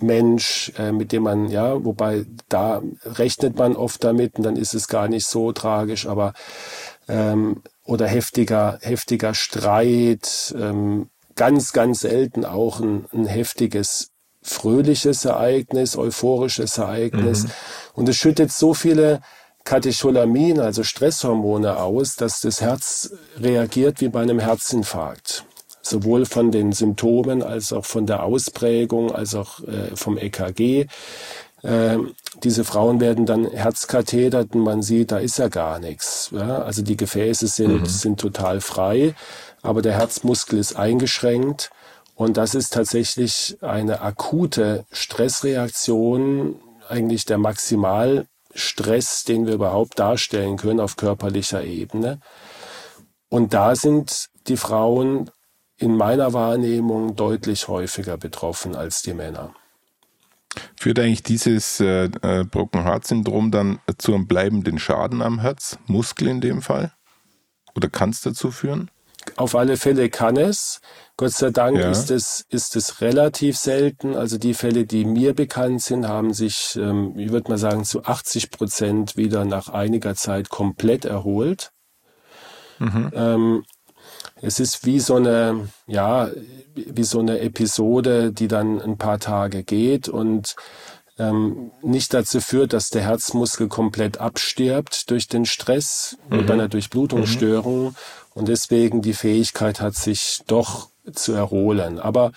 Mensch, 0.00 0.72
äh, 0.78 0.92
mit 0.92 1.10
dem 1.10 1.24
man, 1.24 1.48
ja, 1.48 1.84
wobei 1.84 2.26
da 2.48 2.80
rechnet 3.04 3.58
man 3.58 3.74
oft 3.74 4.04
damit 4.04 4.36
und 4.36 4.44
dann 4.44 4.54
ist 4.54 4.72
es 4.72 4.86
gar 4.86 5.08
nicht 5.08 5.26
so 5.26 5.50
tragisch, 5.50 6.06
aber 6.06 6.32
ähm, 7.10 7.62
oder 7.84 8.06
heftiger, 8.06 8.78
heftiger 8.82 9.34
Streit, 9.34 10.54
ähm, 10.58 11.10
ganz, 11.34 11.72
ganz 11.72 12.00
selten 12.00 12.44
auch 12.44 12.80
ein, 12.80 13.06
ein 13.12 13.26
heftiges 13.26 14.10
fröhliches 14.42 15.24
Ereignis, 15.24 15.96
euphorisches 15.96 16.78
Ereignis. 16.78 17.44
Mhm. 17.44 17.50
Und 17.94 18.08
es 18.08 18.16
schüttet 18.16 18.52
so 18.52 18.74
viele 18.74 19.20
Katecholamin, 19.64 20.60
also 20.60 20.82
Stresshormone 20.82 21.76
aus, 21.76 22.16
dass 22.16 22.40
das 22.40 22.60
Herz 22.60 23.12
reagiert 23.38 24.00
wie 24.00 24.08
bei 24.08 24.22
einem 24.22 24.38
Herzinfarkt. 24.38 25.44
Sowohl 25.82 26.26
von 26.26 26.50
den 26.50 26.72
Symptomen 26.72 27.42
als 27.42 27.72
auch 27.72 27.84
von 27.84 28.06
der 28.06 28.22
Ausprägung, 28.22 29.12
als 29.12 29.34
auch 29.34 29.60
äh, 29.60 29.94
vom 29.96 30.18
EKG. 30.18 30.86
Äh, 31.62 31.98
diese 32.42 32.64
Frauen 32.64 33.00
werden 33.00 33.26
dann 33.26 33.46
herzkathetert 33.50 34.54
und 34.54 34.62
man 34.62 34.82
sieht, 34.82 35.12
da 35.12 35.18
ist 35.18 35.38
ja 35.38 35.48
gar 35.48 35.78
nichts. 35.78 36.30
Ja? 36.32 36.62
Also 36.62 36.82
die 36.82 36.96
Gefäße 36.96 37.46
sind, 37.46 37.80
mhm. 37.80 37.86
sind 37.86 38.20
total 38.20 38.60
frei, 38.60 39.14
aber 39.62 39.82
der 39.82 39.92
Herzmuskel 39.92 40.58
ist 40.58 40.76
eingeschränkt. 40.76 41.70
Und 42.14 42.36
das 42.36 42.54
ist 42.54 42.74
tatsächlich 42.74 43.56
eine 43.62 44.02
akute 44.02 44.84
Stressreaktion, 44.92 46.60
eigentlich 46.88 47.24
der 47.24 47.38
Maximalstress, 47.38 49.24
den 49.24 49.46
wir 49.46 49.54
überhaupt 49.54 49.98
darstellen 49.98 50.56
können 50.56 50.80
auf 50.80 50.96
körperlicher 50.96 51.64
Ebene. 51.64 52.20
Und 53.30 53.54
da 53.54 53.74
sind 53.74 54.26
die 54.48 54.56
Frauen 54.56 55.30
in 55.78 55.96
meiner 55.96 56.34
Wahrnehmung 56.34 57.16
deutlich 57.16 57.68
häufiger 57.68 58.18
betroffen 58.18 58.76
als 58.76 59.00
die 59.00 59.14
Männer. 59.14 59.54
Führt 60.78 60.98
eigentlich 60.98 61.22
dieses 61.22 61.80
äh, 61.80 62.04
äh, 62.22 62.44
Broken 62.44 62.84
Heart 62.84 63.06
Syndrom 63.06 63.50
dann 63.50 63.78
zu 63.98 64.14
einem 64.14 64.26
bleibenden 64.26 64.78
Schaden 64.78 65.22
am 65.22 65.40
Herz, 65.40 65.78
Muskel 65.86 66.28
in 66.28 66.40
dem 66.40 66.60
Fall? 66.62 66.92
Oder 67.76 67.88
kann 67.88 68.10
es 68.10 68.20
dazu 68.20 68.50
führen? 68.50 68.90
Auf 69.36 69.54
alle 69.54 69.76
Fälle 69.76 70.08
kann 70.08 70.36
es. 70.36 70.80
Gott 71.16 71.32
sei 71.32 71.50
Dank 71.50 71.78
ja. 71.78 71.90
ist, 71.90 72.10
es, 72.10 72.46
ist 72.48 72.74
es 72.74 73.00
relativ 73.00 73.56
selten. 73.56 74.16
Also 74.16 74.38
die 74.38 74.54
Fälle, 74.54 74.86
die 74.86 75.04
mir 75.04 75.34
bekannt 75.34 75.82
sind, 75.82 76.08
haben 76.08 76.32
sich, 76.32 76.76
ähm, 76.76 77.14
ich 77.18 77.30
würde 77.30 77.50
mal 77.50 77.58
sagen, 77.58 77.84
zu 77.84 78.04
80 78.04 78.50
Prozent 78.50 79.16
wieder 79.16 79.44
nach 79.44 79.68
einiger 79.68 80.14
Zeit 80.14 80.48
komplett 80.48 81.04
erholt. 81.04 81.72
Mhm. 82.78 83.10
Ähm, 83.14 83.64
es 84.42 84.60
ist 84.60 84.86
wie 84.86 85.00
so 85.00 85.16
eine, 85.16 85.68
ja, 85.86 86.30
wie 86.74 87.04
so 87.04 87.20
eine 87.20 87.40
Episode, 87.40 88.32
die 88.32 88.48
dann 88.48 88.80
ein 88.80 88.96
paar 88.96 89.18
Tage 89.18 89.62
geht 89.62 90.08
und 90.08 90.56
ähm, 91.18 91.70
nicht 91.82 92.14
dazu 92.14 92.40
führt, 92.40 92.72
dass 92.72 92.88
der 92.88 93.02
Herzmuskel 93.02 93.68
komplett 93.68 94.18
abstirbt 94.18 95.10
durch 95.10 95.28
den 95.28 95.44
Stress 95.44 96.16
mhm. 96.30 96.46
bei 96.46 96.54
einer 96.54 96.68
Durchblutungsstörung 96.68 97.84
mhm. 97.88 97.94
und 98.34 98.48
deswegen 98.48 99.02
die 99.02 99.12
Fähigkeit 99.12 99.80
hat, 99.80 99.94
sich 99.94 100.40
doch 100.46 100.88
zu 101.12 101.32
erholen. 101.32 101.98
Aber 101.98 102.32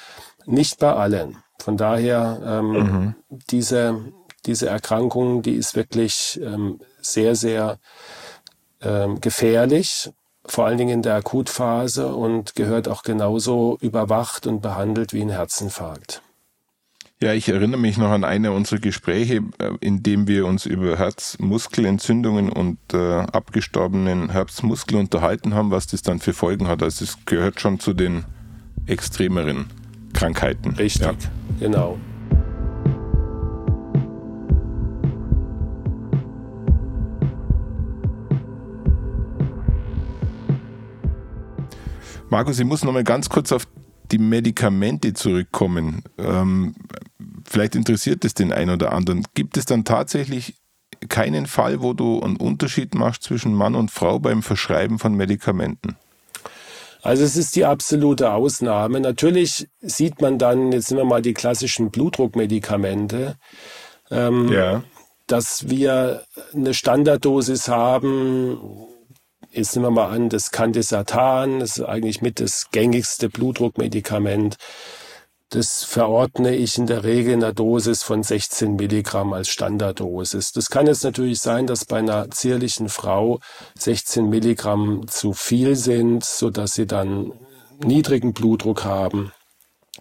nicht 0.46 0.80
bei 0.80 0.94
allen. 0.94 1.38
Von 1.60 1.78
daher 1.78 2.42
ähm, 2.46 2.72
mhm. 2.72 3.16
diese 3.50 4.14
diese 4.46 4.68
Erkrankung, 4.68 5.42
die 5.42 5.54
ist 5.54 5.78
wirklich 5.78 6.38
ähm, 6.44 6.82
sehr 7.02 7.36
sehr 7.36 7.80
ähm, 8.82 9.22
gefährlich, 9.22 10.12
vor 10.46 10.66
allen 10.66 10.78
Dingen 10.78 10.96
in 10.96 11.02
der 11.02 11.16
Akutphase 11.16 12.14
und 12.14 12.56
gehört 12.56 12.88
auch 12.88 13.04
genauso 13.04 13.78
überwacht 13.82 14.48
und 14.48 14.62
behandelt 14.62 15.14
wie 15.14 15.22
ein 15.22 15.30
Herzinfarkt. 15.30 16.22
Ja, 17.22 17.32
ich 17.32 17.48
erinnere 17.48 17.80
mich 17.80 17.98
noch 17.98 18.10
an 18.10 18.26
eine 18.26 18.52
unserer 18.52 18.80
Gespräche, 18.80 19.44
äh, 19.58 19.72
in 19.80 20.04
dem 20.04 20.28
wir 20.28 20.46
uns 20.46 20.66
über 20.66 20.98
Herzmuskelentzündungen 20.98 22.50
und 22.50 22.78
äh, 22.94 23.20
abgestorbenen 23.20 24.30
Herzmuskel 24.30 24.98
unterhalten 24.98 25.54
haben, 25.54 25.72
was 25.72 25.88
das 25.88 26.02
dann 26.02 26.20
für 26.20 26.34
Folgen 26.34 26.68
hat. 26.68 26.84
Also 26.84 27.06
es 27.06 27.18
gehört 27.26 27.62
schon 27.62 27.80
zu 27.80 27.94
den 27.94 28.26
extremeren 28.88 29.68
Krankheiten. 30.12 30.72
Richtig, 30.72 31.06
ja. 31.06 31.14
genau. 31.62 31.98
Markus, 42.34 42.58
ich 42.58 42.66
muss 42.66 42.84
noch 42.84 42.94
mal 42.94 43.04
ganz 43.04 43.30
kurz 43.30 43.52
auf 43.52 43.68
die 44.12 44.18
Medikamente 44.18 45.14
zurückkommen. 45.14 46.02
Ähm, 46.18 46.74
vielleicht 47.48 47.76
interessiert 47.76 48.26
es 48.26 48.34
den 48.34 48.52
einen 48.52 48.72
oder 48.72 48.92
anderen. 48.92 49.24
Gibt 49.36 49.56
es 49.56 49.66
dann 49.66 49.86
tatsächlich 49.86 50.56
keinen 51.10 51.46
Fall, 51.46 51.84
wo 51.84 51.94
du 51.94 52.24
einen 52.24 52.38
Unterschied 52.38 52.96
machst 52.96 53.22
zwischen 53.22 53.54
Mann 53.54 53.76
und 53.76 53.92
Frau 53.92 54.18
beim 54.18 54.42
Verschreiben 54.42 54.98
von 54.98 55.14
Medikamenten? 55.14 55.96
Also 57.04 57.24
es 57.24 57.38
ist 57.38 57.56
die 57.56 57.66
absolute 57.66 58.32
Ausnahme. 58.32 59.00
Natürlich 59.00 59.70
sieht 59.82 60.20
man 60.20 60.40
dann, 60.40 60.72
jetzt 60.72 60.90
nehmen 60.90 61.02
wir 61.02 61.06
mal 61.06 61.22
die 61.22 61.36
klassischen 61.36 61.92
Blutdruckmedikamente, 61.92 63.36
ähm, 64.10 64.52
ja. 64.52 64.82
dass 65.28 65.70
wir 65.70 66.24
eine 66.52 66.74
Standarddosis 66.74 67.68
haben, 67.68 68.58
Jetzt 69.56 69.76
nehmen 69.76 69.86
wir 69.86 69.92
mal 69.92 70.10
an, 70.10 70.30
das 70.30 70.50
Candesatan, 70.50 71.60
das 71.60 71.78
ist 71.78 71.84
eigentlich 71.84 72.24
mit 72.24 72.40
das 72.40 72.70
gängigste 72.72 73.30
Blutdruckmedikament. 73.30 74.56
Das 75.50 75.84
verordne 75.84 76.56
ich 76.56 76.80
in 76.80 76.88
der 76.88 77.04
Regel 77.04 77.34
in 77.34 77.44
einer 77.44 77.54
Dosis 77.54 78.02
von 78.02 78.24
16 78.24 78.76
Milligramm 78.76 79.32
als 79.32 79.50
Standarddosis. 79.50 80.54
Das 80.54 80.72
kann 80.72 80.88
jetzt 80.88 81.04
natürlich 81.04 81.40
sein, 81.40 81.68
dass 81.68 81.86
bei 81.86 82.00
einer 82.00 82.32
zierlichen 82.32 82.90
Frau 82.90 83.42
16 83.78 84.28
Milligramm 84.28 85.08
zu 85.08 85.34
viel 85.34 85.76
sind, 85.76 86.26
so 86.26 86.50
dass 86.50 86.74
sie 86.74 86.88
dann 86.88 87.32
niedrigen 87.86 88.34
Blutdruck 88.34 88.84
haben, 88.84 89.34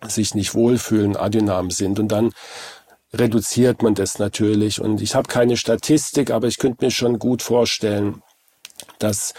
sich 0.08 0.34
nicht 0.34 0.54
wohlfühlen, 0.54 1.14
adynam 1.14 1.70
sind 1.70 2.00
und 2.00 2.08
dann 2.08 2.32
reduziert 3.12 3.82
man 3.82 3.94
das 3.94 4.18
natürlich. 4.18 4.80
Und 4.80 5.02
ich 5.02 5.14
habe 5.14 5.28
keine 5.28 5.58
Statistik, 5.58 6.30
aber 6.30 6.46
ich 6.46 6.56
könnte 6.56 6.86
mir 6.86 6.90
schon 6.90 7.18
gut 7.18 7.42
vorstellen, 7.42 8.22
dass 9.02 9.34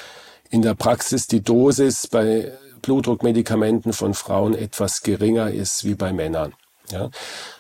in 0.50 0.62
der 0.62 0.76
Praxis 0.76 1.28
die 1.28 1.42
Dosis 1.42 2.08
bei 2.08 2.52
Blutdruckmedikamenten 2.82 3.94
von 3.94 4.14
Frauen 4.14 4.54
etwas 4.54 5.02
geringer 5.02 5.50
ist 5.50 5.86
wie 5.86 5.96
bei 5.96 6.14
Männern. 6.14 6.54
Ja. 6.92 7.10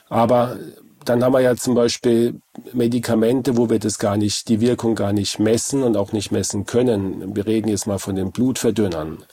Aber 0.10 0.58
dann 1.06 1.24
haben 1.24 1.34
wir 1.34 1.42
ja 1.42 1.56
zum 1.56 1.76
Beispiel 1.76 2.40
Medikamente, 2.72 3.58
wo 3.58 3.70
wir 3.70 3.80
das 3.80 4.00
gar 4.00 4.18
nicht, 4.18 4.48
die 4.48 4.62
Wirkung 4.62 4.96
gar 4.96 5.14
nicht 5.14 5.40
messen 5.40 5.84
und 5.84 5.98
auch 5.98 6.12
nicht 6.12 6.32
messen 6.32 6.66
können. 6.66 7.36
Wir 7.36 7.46
reden 7.46 7.70
jetzt 7.70 7.88
mal 7.88 8.00
von 8.00 8.16
den 8.16 8.32
Blutverdünnern. 8.32 9.24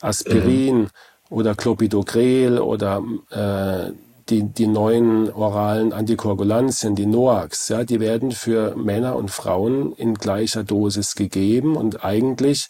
Aspirin 0.00 0.82
mhm. 0.82 0.88
oder 1.30 1.54
Clopidogrel 1.54 2.58
oder 2.58 3.02
äh, 3.30 3.92
die, 4.28 4.42
die 4.42 4.66
neuen 4.66 5.32
oralen 5.32 5.92
Antikoagulantien, 5.92 6.94
die 6.94 7.06
NOACs, 7.06 7.68
ja, 7.68 7.84
die 7.84 8.00
werden 8.00 8.32
für 8.32 8.74
Männer 8.76 9.16
und 9.16 9.30
Frauen 9.30 9.92
in 9.92 10.14
gleicher 10.14 10.64
Dosis 10.64 11.14
gegeben 11.14 11.76
und 11.76 12.04
eigentlich 12.04 12.68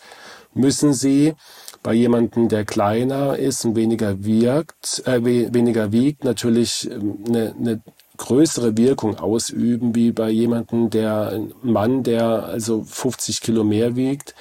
müssen 0.53 0.93
sie 0.93 1.35
bei 1.83 1.93
jemandem, 1.93 2.49
der 2.49 2.65
kleiner 2.65 3.37
ist 3.37 3.65
und 3.65 3.77
weniger 3.77 4.25
wirkt, 4.25 5.03
äh, 5.07 5.23
weniger 5.23 5.93
wiegt, 5.93 6.25
natürlich 6.25 6.91
eine, 6.91 7.51
ähm, 7.51 7.55
eine 7.61 7.83
größere 8.17 8.77
Wirkung 8.77 9.19
ausüben 9.19 9.95
wie 9.95 10.13
bei 10.13 10.31
jemandem, 10.31 10.89
der 10.91 11.29
ein 11.29 11.53
Mann, 11.63 12.03
der 12.03 12.45
also 12.45 12.85
50 12.85 13.41
Kilo 13.41 13.65
mehr 13.65 13.97
wiegt 13.97 14.35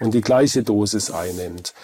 und 0.00 0.14
die 0.14 0.20
gleiche 0.20 0.62
Dosis 0.62 1.10
einnimmt. 1.10 1.74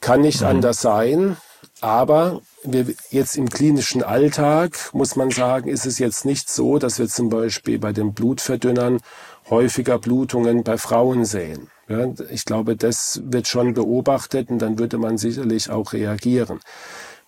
Kann 0.00 0.20
nicht 0.20 0.42
mhm. 0.42 0.48
anders 0.48 0.80
sein, 0.80 1.36
aber 1.80 2.40
wir 2.64 2.86
jetzt 3.10 3.36
im 3.36 3.48
klinischen 3.48 4.02
Alltag, 4.02 4.90
muss 4.92 5.16
man 5.16 5.30
sagen, 5.30 5.68
ist 5.68 5.86
es 5.86 5.98
jetzt 5.98 6.24
nicht 6.24 6.50
so, 6.50 6.78
dass 6.78 6.98
wir 6.98 7.08
zum 7.08 7.28
Beispiel 7.28 7.78
bei 7.78 7.92
den 7.92 8.14
Blutverdünnern 8.14 9.00
häufiger 9.50 9.98
Blutungen 9.98 10.64
bei 10.64 10.78
Frauen 10.78 11.24
sehen. 11.24 11.70
Ja, 11.88 12.12
ich 12.30 12.44
glaube, 12.44 12.76
das 12.76 13.22
wird 13.24 13.48
schon 13.48 13.74
beobachtet 13.74 14.50
und 14.50 14.58
dann 14.58 14.78
würde 14.78 14.98
man 14.98 15.16
sicherlich 15.16 15.70
auch 15.70 15.92
reagieren. 15.94 16.60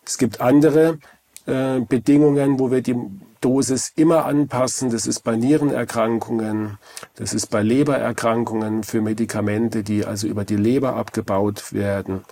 Es 0.05 0.19
gibt 0.19 0.41
andere 0.41 0.99
äh, 1.47 1.81
Bedingungen, 1.81 2.59
wo 2.59 2.71
wir 2.71 2.83
die 2.83 2.97
Dosis 3.41 3.93
immer 3.97 4.27
anpassen. 4.27 4.91
Das 4.91 5.07
ist 5.07 5.21
bei 5.21 5.35
Nierenerkrankungen, 5.37 6.79
das 7.15 7.33
ist 7.33 7.47
bei 7.47 7.63
Lebererkrankungen 7.63 8.83
für 8.83 9.01
Medikamente, 9.01 9.83
die 9.83 10.05
also 10.05 10.27
über 10.27 10.45
die 10.45 10.57
Leber 10.57 10.95
abgebaut 10.95 11.73
werden. 11.73 12.25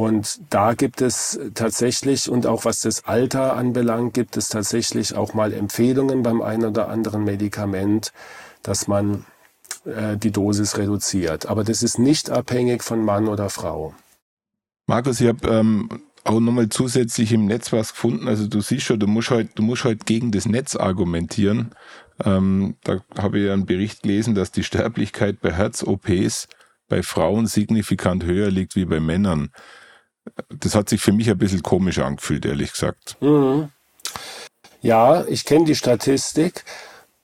Und 0.00 0.40
da 0.48 0.72
gibt 0.72 1.02
es 1.02 1.38
tatsächlich, 1.52 2.30
und 2.30 2.46
auch 2.46 2.64
was 2.64 2.80
das 2.80 3.04
Alter 3.04 3.54
anbelangt, 3.54 4.14
gibt 4.14 4.38
es 4.38 4.48
tatsächlich 4.48 5.14
auch 5.14 5.34
mal 5.34 5.52
Empfehlungen 5.52 6.22
beim 6.22 6.40
einen 6.40 6.64
oder 6.64 6.88
anderen 6.88 7.22
Medikament, 7.24 8.14
dass 8.62 8.88
man 8.88 9.26
äh, 9.84 10.16
die 10.16 10.30
Dosis 10.30 10.78
reduziert. 10.78 11.44
Aber 11.50 11.64
das 11.64 11.82
ist 11.82 11.98
nicht 11.98 12.30
abhängig 12.30 12.82
von 12.82 13.04
Mann 13.04 13.28
oder 13.28 13.50
Frau. 13.50 13.92
Markus, 14.86 15.20
ich 15.20 15.28
habe 15.28 15.46
ähm, 15.46 15.90
auch 16.24 16.40
nochmal 16.40 16.70
zusätzlich 16.70 17.34
im 17.34 17.44
Netz 17.44 17.70
was 17.70 17.92
gefunden. 17.92 18.26
Also 18.26 18.46
du 18.46 18.62
siehst 18.62 18.86
schon, 18.86 19.00
du 19.00 19.06
musst 19.06 19.30
halt, 19.30 19.50
du 19.58 19.62
musst 19.62 19.84
halt 19.84 20.06
gegen 20.06 20.32
das 20.32 20.46
Netz 20.46 20.76
argumentieren. 20.76 21.74
Ähm, 22.24 22.76
da 22.84 23.02
habe 23.18 23.38
ich 23.38 23.50
einen 23.50 23.66
Bericht 23.66 24.04
gelesen, 24.04 24.34
dass 24.34 24.50
die 24.50 24.64
Sterblichkeit 24.64 25.42
bei 25.42 25.52
Herz-OPs 25.52 26.48
bei 26.88 27.02
Frauen 27.02 27.46
signifikant 27.46 28.24
höher 28.24 28.50
liegt 28.50 28.76
wie 28.76 28.86
bei 28.86 28.98
Männern 28.98 29.50
das 30.48 30.74
hat 30.74 30.88
sich 30.88 31.00
für 31.00 31.12
mich 31.12 31.30
ein 31.30 31.38
bisschen 31.38 31.62
komisch 31.62 31.98
angefühlt, 31.98 32.44
ehrlich 32.44 32.72
gesagt. 32.72 33.16
Mhm. 33.20 33.70
Ja, 34.82 35.24
ich 35.26 35.44
kenne 35.44 35.66
die 35.66 35.74
Statistik. 35.74 36.64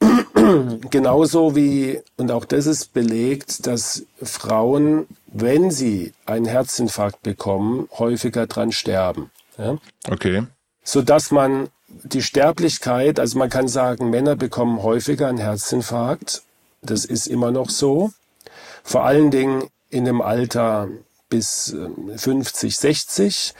Genauso 0.90 1.56
wie, 1.56 2.00
und 2.16 2.30
auch 2.30 2.44
das 2.44 2.66
ist 2.66 2.92
belegt, 2.92 3.66
dass 3.66 4.04
Frauen, 4.22 5.06
wenn 5.26 5.70
sie 5.70 6.12
einen 6.26 6.44
Herzinfarkt 6.44 7.22
bekommen, 7.22 7.88
häufiger 7.98 8.46
dran 8.46 8.72
sterben. 8.72 9.30
Ja? 9.56 9.78
Okay. 10.08 10.44
Sodass 10.84 11.30
man 11.30 11.68
die 11.88 12.22
Sterblichkeit, 12.22 13.18
also 13.18 13.38
man 13.38 13.48
kann 13.48 13.68
sagen, 13.68 14.10
Männer 14.10 14.36
bekommen 14.36 14.82
häufiger 14.82 15.28
einen 15.28 15.38
Herzinfarkt. 15.38 16.42
Das 16.82 17.04
ist 17.04 17.26
immer 17.26 17.50
noch 17.50 17.70
so. 17.70 18.12
Vor 18.84 19.04
allen 19.04 19.30
Dingen 19.30 19.64
in 19.88 20.04
dem 20.04 20.20
Alter 20.20 20.88
bis 21.28 21.76
50, 22.16 22.64
ähm, 22.64 22.70
60 22.70 23.54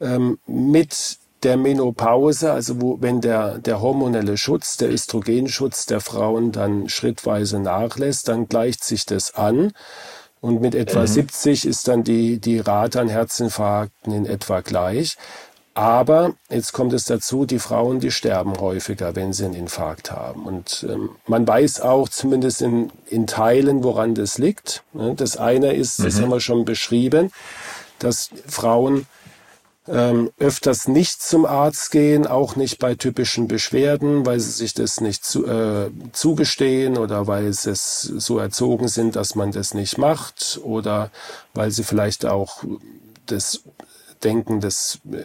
ähm, 0.00 0.38
mit 0.46 1.18
der 1.42 1.56
Menopause, 1.56 2.52
also 2.52 2.80
wo, 2.80 2.98
wenn 3.00 3.20
der, 3.20 3.58
der 3.58 3.80
hormonelle 3.80 4.36
Schutz, 4.36 4.76
der 4.76 4.92
Östrogenschutz 4.92 5.86
der 5.86 6.00
Frauen 6.00 6.52
dann 6.52 6.88
schrittweise 6.88 7.58
nachlässt, 7.58 8.28
dann 8.28 8.48
gleicht 8.48 8.84
sich 8.84 9.06
das 9.06 9.34
an. 9.34 9.72
Und 10.40 10.60
mit 10.60 10.74
etwa 10.74 11.00
mhm. 11.00 11.06
70 11.06 11.66
ist 11.66 11.86
dann 11.88 12.02
die, 12.02 12.40
die 12.40 12.58
Rate 12.58 13.00
an 13.00 13.08
Herzinfarkten 13.08 14.12
in 14.12 14.26
etwa 14.26 14.60
gleich. 14.60 15.16
Aber 15.74 16.34
jetzt 16.50 16.72
kommt 16.72 16.92
es 16.92 17.06
dazu, 17.06 17.46
die 17.46 17.58
Frauen, 17.58 17.98
die 17.98 18.10
sterben 18.10 18.58
häufiger, 18.60 19.16
wenn 19.16 19.32
sie 19.32 19.46
einen 19.46 19.54
Infarkt 19.54 20.10
haben. 20.10 20.44
Und 20.44 20.86
ähm, 20.88 21.10
man 21.26 21.46
weiß 21.46 21.80
auch 21.80 22.10
zumindest 22.10 22.60
in, 22.60 22.90
in 23.06 23.26
Teilen, 23.26 23.82
woran 23.82 24.14
das 24.14 24.36
liegt. 24.36 24.82
Ne? 24.92 25.14
Das 25.16 25.38
eine 25.38 25.72
ist, 25.72 25.98
mhm. 25.98 26.04
das 26.04 26.20
haben 26.20 26.30
wir 26.30 26.40
schon 26.40 26.66
beschrieben, 26.66 27.30
dass 27.98 28.28
Frauen 28.46 29.06
ähm, 29.88 30.30
öfters 30.38 30.88
nicht 30.88 31.22
zum 31.22 31.46
Arzt 31.46 31.90
gehen, 31.90 32.26
auch 32.26 32.54
nicht 32.54 32.78
bei 32.78 32.94
typischen 32.94 33.48
Beschwerden, 33.48 34.26
weil 34.26 34.40
sie 34.40 34.50
sich 34.50 34.74
das 34.74 35.00
nicht 35.00 35.24
zu, 35.24 35.46
äh, 35.46 35.90
zugestehen 36.12 36.98
oder 36.98 37.26
weil 37.26 37.52
sie 37.52 37.72
so 37.74 38.38
erzogen 38.38 38.88
sind, 38.88 39.16
dass 39.16 39.34
man 39.34 39.52
das 39.52 39.74
nicht 39.74 39.98
macht 39.98 40.60
oder 40.62 41.10
weil 41.54 41.70
sie 41.70 41.82
vielleicht 41.82 42.26
auch 42.26 42.62
das 43.26 43.62
denken, 44.24 44.60
das 44.60 45.00
äh, 45.10 45.18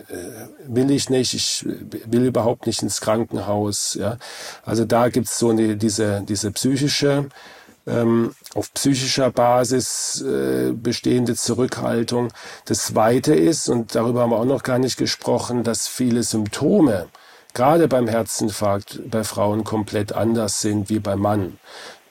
will 0.68 0.92
ich 0.92 1.10
nicht, 1.10 1.34
ich 1.34 1.66
will 1.66 2.26
überhaupt 2.26 2.68
nicht 2.68 2.82
ins 2.82 3.02
Krankenhaus. 3.02 3.96
Ja. 4.00 4.18
Also 4.66 4.86
da 4.86 5.10
gibt's 5.10 5.40
so 5.40 5.50
eine, 5.50 5.78
diese, 5.78 6.24
diese 6.28 6.52
psychische, 6.52 7.30
ähm, 7.88 8.36
auf 8.54 8.74
psychischer 8.74 9.32
Basis 9.32 10.22
äh, 10.22 10.72
bestehende 10.74 11.36
Zurückhaltung. 11.36 12.34
Das 12.66 12.88
Zweite 12.88 13.34
ist, 13.34 13.70
und 13.70 13.96
darüber 13.96 14.22
haben 14.22 14.32
wir 14.32 14.40
auch 14.40 14.46
noch 14.46 14.64
gar 14.64 14.80
nicht 14.80 14.98
gesprochen, 14.98 15.64
dass 15.64 15.88
viele 15.88 16.24
Symptome, 16.24 17.08
gerade 17.54 17.88
beim 17.88 18.08
Herzinfarkt, 18.08 19.10
bei 19.10 19.24
Frauen 19.24 19.64
komplett 19.64 20.14
anders 20.14 20.62
sind 20.62 20.90
wie 20.90 21.00
beim 21.00 21.20
Mann. 21.20 21.60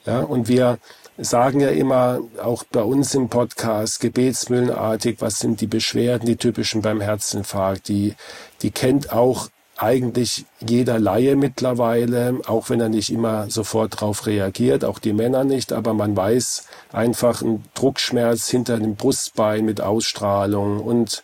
Ja, 0.05 0.21
und 0.21 0.47
wir 0.47 0.79
sagen 1.17 1.59
ja 1.59 1.69
immer, 1.69 2.19
auch 2.41 2.63
bei 2.63 2.81
uns 2.81 3.15
im 3.15 3.29
Podcast, 3.29 3.99
gebetsmühlenartig, 3.99 5.17
was 5.19 5.39
sind 5.39 5.61
die 5.61 5.67
Beschwerden, 5.67 6.25
die 6.25 6.37
typischen 6.37 6.81
beim 6.81 7.01
Herzinfarkt, 7.01 7.87
die, 7.87 8.15
die 8.61 8.71
kennt 8.71 9.11
auch 9.11 9.49
eigentlich 9.77 10.45
jeder 10.59 10.99
Laie 10.99 11.35
mittlerweile, 11.35 12.39
auch 12.47 12.69
wenn 12.69 12.81
er 12.81 12.89
nicht 12.89 13.11
immer 13.11 13.49
sofort 13.49 13.95
darauf 13.95 14.25
reagiert, 14.25 14.83
auch 14.83 14.99
die 14.99 15.13
Männer 15.13 15.43
nicht, 15.43 15.71
aber 15.71 15.93
man 15.93 16.17
weiß 16.17 16.65
einfach 16.91 17.41
ein 17.41 17.63
Druckschmerz 17.75 18.47
hinter 18.47 18.79
dem 18.79 18.95
Brustbein 18.95 19.65
mit 19.65 19.79
Ausstrahlung 19.81 20.79
und 20.79 21.23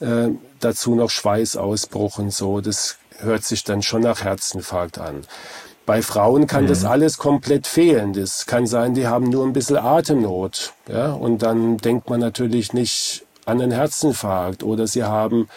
äh, 0.00 0.28
dazu 0.60 0.94
noch 0.94 1.10
Schweißausbruch 1.10 2.18
und 2.18 2.32
so. 2.32 2.60
Das 2.60 2.96
hört 3.18 3.44
sich 3.44 3.64
dann 3.64 3.82
schon 3.82 4.02
nach 4.02 4.24
Herzinfarkt 4.24 4.98
an. 4.98 5.24
Bei 5.84 6.02
Frauen 6.02 6.46
kann 6.46 6.64
mhm. 6.64 6.68
das 6.68 6.84
alles 6.84 7.18
komplett 7.18 7.66
fehlen. 7.66 8.12
Das 8.12 8.46
kann 8.46 8.66
sein, 8.66 8.94
die 8.94 9.06
haben 9.06 9.30
nur 9.30 9.44
ein 9.44 9.52
bisschen 9.52 9.76
Atemnot. 9.76 10.72
Ja? 10.88 11.12
Und 11.12 11.42
dann 11.42 11.78
denkt 11.78 12.08
man 12.08 12.20
natürlich 12.20 12.72
nicht 12.72 13.24
an 13.44 13.60
einen 13.60 13.72
Herzinfarkt 13.72 14.62
oder 14.62 14.86
sie 14.86 15.02
haben 15.02 15.48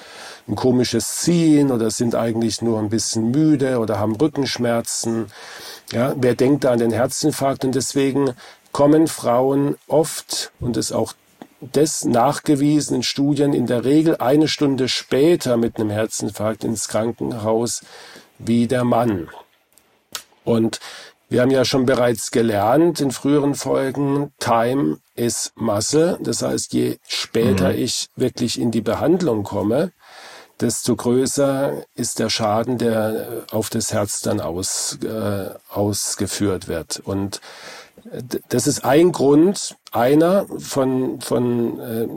ein 0.47 0.55
komisches 0.55 1.17
Ziehen 1.17 1.71
oder 1.71 1.91
sind 1.91 2.15
eigentlich 2.15 2.61
nur 2.61 2.79
ein 2.79 2.89
bisschen 2.89 3.31
müde 3.31 3.79
oder 3.79 3.99
haben 3.99 4.15
Rückenschmerzen. 4.15 5.27
Ja, 5.91 6.15
wer 6.17 6.35
denkt 6.35 6.63
da 6.63 6.71
an 6.71 6.79
den 6.79 6.91
Herzinfarkt? 6.91 7.63
Und 7.63 7.75
deswegen 7.75 8.31
kommen 8.71 9.07
Frauen 9.07 9.75
oft, 9.88 10.51
und 10.59 10.77
ist 10.77 10.91
auch 10.91 11.13
des 11.61 12.05
nachgewiesenen 12.05 13.03
Studien, 13.03 13.53
in 13.53 13.67
der 13.67 13.85
Regel 13.85 14.17
eine 14.17 14.47
Stunde 14.47 14.89
später 14.89 15.57
mit 15.57 15.79
einem 15.79 15.89
Herzinfarkt 15.89 16.63
ins 16.63 16.88
Krankenhaus 16.88 17.81
wie 18.38 18.67
der 18.67 18.83
Mann. 18.83 19.29
Und 20.45 20.79
wir 21.27 21.41
haben 21.41 21.51
ja 21.51 21.65
schon 21.65 21.86
bereits 21.86 22.31
gelernt 22.31 23.01
in 23.01 23.12
früheren 23.12 23.55
Folgen, 23.55 24.31
Time 24.39 24.99
is 25.15 25.51
Muscle. 25.55 26.17
Das 26.21 26.41
heißt, 26.41 26.71
je 26.73 26.97
später 27.08 27.69
mhm. 27.69 27.79
ich 27.79 28.10
wirklich 28.15 28.60
in 28.60 28.71
die 28.71 28.81
Behandlung 28.81 29.43
komme, 29.43 29.91
desto 30.60 30.95
größer 30.95 31.84
ist 31.95 32.19
der 32.19 32.29
Schaden, 32.29 32.77
der 32.77 33.43
auf 33.51 33.69
das 33.69 33.91
Herz 33.91 34.21
dann 34.21 34.39
aus, 34.39 34.97
äh, 35.03 35.49
ausgeführt 35.69 36.67
wird. 36.67 37.01
Und 37.03 37.41
äh, 38.12 38.21
das 38.49 38.67
ist 38.67 38.86
ein 38.86 39.12
Grund, 39.12 39.75
einer 39.91 40.45
von, 40.60 41.19
von 41.21 41.79
äh, 41.79 42.08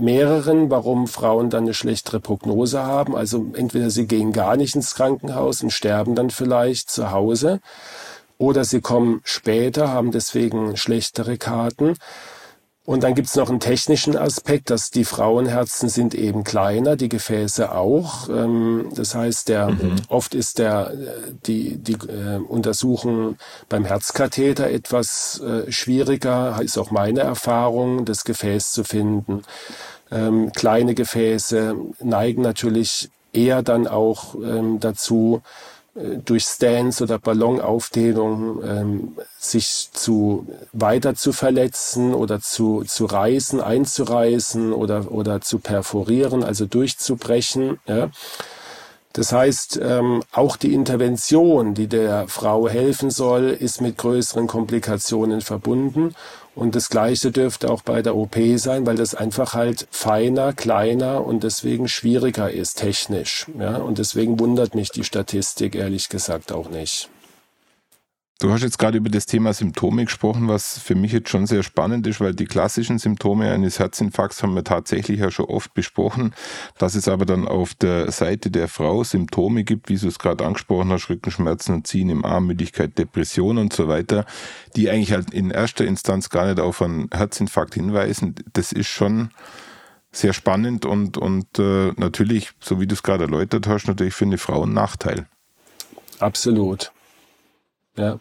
mehreren, 0.00 0.70
warum 0.70 1.06
Frauen 1.06 1.50
dann 1.50 1.64
eine 1.64 1.74
schlechtere 1.74 2.20
Prognose 2.20 2.82
haben. 2.82 3.16
Also 3.16 3.46
entweder 3.54 3.90
sie 3.90 4.06
gehen 4.06 4.32
gar 4.32 4.56
nicht 4.56 4.74
ins 4.74 4.94
Krankenhaus 4.94 5.62
und 5.62 5.70
sterben 5.70 6.14
dann 6.14 6.30
vielleicht 6.30 6.90
zu 6.90 7.10
Hause, 7.10 7.60
oder 8.38 8.64
sie 8.64 8.80
kommen 8.80 9.20
später, 9.24 9.88
haben 9.88 10.12
deswegen 10.12 10.76
schlechtere 10.76 11.38
Karten. 11.38 11.94
Und 12.88 13.02
dann 13.02 13.14
gibt's 13.14 13.36
noch 13.36 13.50
einen 13.50 13.60
technischen 13.60 14.16
Aspekt, 14.16 14.70
dass 14.70 14.90
die 14.90 15.04
Frauenherzen 15.04 15.90
sind 15.90 16.14
eben 16.14 16.42
kleiner, 16.42 16.96
die 16.96 17.10
Gefäße 17.10 17.70
auch. 17.70 18.30
Ähm, 18.30 18.86
das 18.94 19.14
heißt, 19.14 19.50
der 19.50 19.68
mhm. 19.68 19.96
oft 20.08 20.34
ist 20.34 20.58
der 20.58 20.94
die 21.44 21.76
die 21.76 21.98
äh, 22.08 22.38
Untersuchung 22.38 23.36
beim 23.68 23.84
Herzkatheter 23.84 24.70
etwas 24.70 25.38
äh, 25.40 25.70
schwieriger, 25.70 26.58
ist 26.62 26.78
auch 26.78 26.90
meine 26.90 27.20
Erfahrung, 27.20 28.06
das 28.06 28.24
Gefäß 28.24 28.72
zu 28.72 28.84
finden. 28.84 29.42
Ähm, 30.10 30.52
kleine 30.52 30.94
Gefäße 30.94 31.76
neigen 32.00 32.40
natürlich 32.40 33.10
eher 33.34 33.62
dann 33.62 33.86
auch 33.86 34.34
ähm, 34.36 34.80
dazu, 34.80 35.42
durch 36.24 36.44
Stance 36.44 37.02
oder 37.02 37.18
Ballonaufdehnung 37.18 38.62
ähm, 38.62 39.16
sich 39.38 39.90
zu 39.92 40.46
weiter 40.72 41.14
zu 41.14 41.32
verletzen 41.32 42.14
oder 42.14 42.40
zu, 42.40 42.84
zu 42.86 43.06
reißen, 43.06 43.60
einzureißen 43.60 44.72
oder, 44.72 45.10
oder 45.10 45.40
zu 45.40 45.58
perforieren, 45.58 46.44
also 46.44 46.66
durchzubrechen. 46.66 47.78
Ja. 47.86 48.10
Das 49.12 49.32
heißt, 49.32 49.80
ähm, 49.82 50.22
auch 50.32 50.56
die 50.56 50.74
Intervention, 50.74 51.74
die 51.74 51.88
der 51.88 52.28
Frau 52.28 52.68
helfen 52.68 53.10
soll, 53.10 53.48
ist 53.48 53.80
mit 53.80 53.96
größeren 53.98 54.46
Komplikationen 54.46 55.40
verbunden. 55.40 56.14
Und 56.58 56.74
das 56.74 56.90
Gleiche 56.90 57.30
dürfte 57.30 57.70
auch 57.70 57.82
bei 57.82 58.02
der 58.02 58.16
OP 58.16 58.36
sein, 58.56 58.84
weil 58.84 58.96
das 58.96 59.14
einfach 59.14 59.54
halt 59.54 59.86
feiner, 59.92 60.52
kleiner 60.52 61.24
und 61.24 61.44
deswegen 61.44 61.86
schwieriger 61.86 62.50
ist 62.50 62.78
technisch. 62.78 63.46
Ja, 63.60 63.76
und 63.76 63.98
deswegen 63.98 64.40
wundert 64.40 64.74
mich 64.74 64.90
die 64.90 65.04
Statistik 65.04 65.76
ehrlich 65.76 66.08
gesagt 66.08 66.50
auch 66.50 66.68
nicht. 66.68 67.10
Du 68.40 68.52
hast 68.52 68.62
jetzt 68.62 68.78
gerade 68.78 68.98
über 68.98 69.10
das 69.10 69.26
Thema 69.26 69.52
Symptome 69.52 70.04
gesprochen, 70.04 70.46
was 70.46 70.78
für 70.78 70.94
mich 70.94 71.10
jetzt 71.10 71.28
schon 71.28 71.48
sehr 71.48 71.64
spannend 71.64 72.06
ist, 72.06 72.20
weil 72.20 72.36
die 72.36 72.44
klassischen 72.44 73.00
Symptome 73.00 73.50
eines 73.50 73.80
Herzinfarkts 73.80 74.44
haben 74.44 74.54
wir 74.54 74.62
tatsächlich 74.62 75.18
ja 75.18 75.32
schon 75.32 75.46
oft 75.46 75.74
besprochen. 75.74 76.32
Dass 76.78 76.94
es 76.94 77.08
aber 77.08 77.26
dann 77.26 77.48
auf 77.48 77.74
der 77.74 78.12
Seite 78.12 78.52
der 78.52 78.68
Frau 78.68 79.02
Symptome 79.02 79.64
gibt, 79.64 79.88
wie 79.88 79.96
du 79.96 80.06
es 80.06 80.20
gerade 80.20 80.46
angesprochen 80.46 80.92
hast, 80.92 81.10
Rückenschmerzen 81.10 81.74
und 81.74 81.88
Ziehen 81.88 82.10
im 82.10 82.24
Arm, 82.24 82.46
Müdigkeit, 82.46 82.96
Depression 82.96 83.58
und 83.58 83.72
so 83.72 83.88
weiter, 83.88 84.24
die 84.76 84.88
eigentlich 84.88 85.10
halt 85.10 85.34
in 85.34 85.50
erster 85.50 85.84
Instanz 85.84 86.30
gar 86.30 86.46
nicht 86.46 86.60
auf 86.60 86.80
einen 86.80 87.10
Herzinfarkt 87.12 87.74
hinweisen, 87.74 88.36
das 88.52 88.70
ist 88.70 88.86
schon 88.86 89.30
sehr 90.12 90.32
spannend 90.32 90.86
und, 90.86 91.18
und 91.18 91.58
äh, 91.58 91.90
natürlich, 91.96 92.52
so 92.60 92.80
wie 92.80 92.86
du 92.86 92.94
es 92.94 93.02
gerade 93.02 93.24
erläutert 93.24 93.66
hast, 93.66 93.88
natürlich 93.88 94.14
für 94.14 94.26
eine 94.26 94.38
Frau 94.38 94.62
ein 94.62 94.72
Nachteil. 94.72 95.26
Absolut. 96.20 96.92
Ja. 97.96 98.20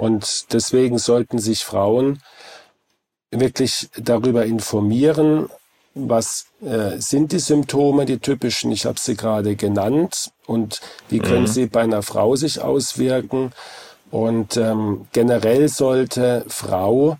Und 0.00 0.54
deswegen 0.54 0.96
sollten 0.96 1.38
sich 1.38 1.62
Frauen 1.62 2.22
wirklich 3.30 3.90
darüber 3.98 4.46
informieren, 4.46 5.50
was 5.94 6.46
äh, 6.62 6.96
sind 6.96 7.32
die 7.32 7.38
Symptome, 7.38 8.06
die 8.06 8.18
typischen, 8.18 8.72
ich 8.72 8.86
habe 8.86 8.98
sie 8.98 9.14
gerade 9.14 9.56
genannt, 9.56 10.32
und 10.46 10.80
wie 11.10 11.18
können 11.18 11.42
mhm. 11.42 11.48
sie 11.48 11.66
bei 11.66 11.82
einer 11.82 12.02
Frau 12.02 12.34
sich 12.34 12.62
auswirken. 12.62 13.52
Und 14.10 14.56
ähm, 14.56 15.06
generell 15.12 15.68
sollte 15.68 16.46
Frau 16.48 17.18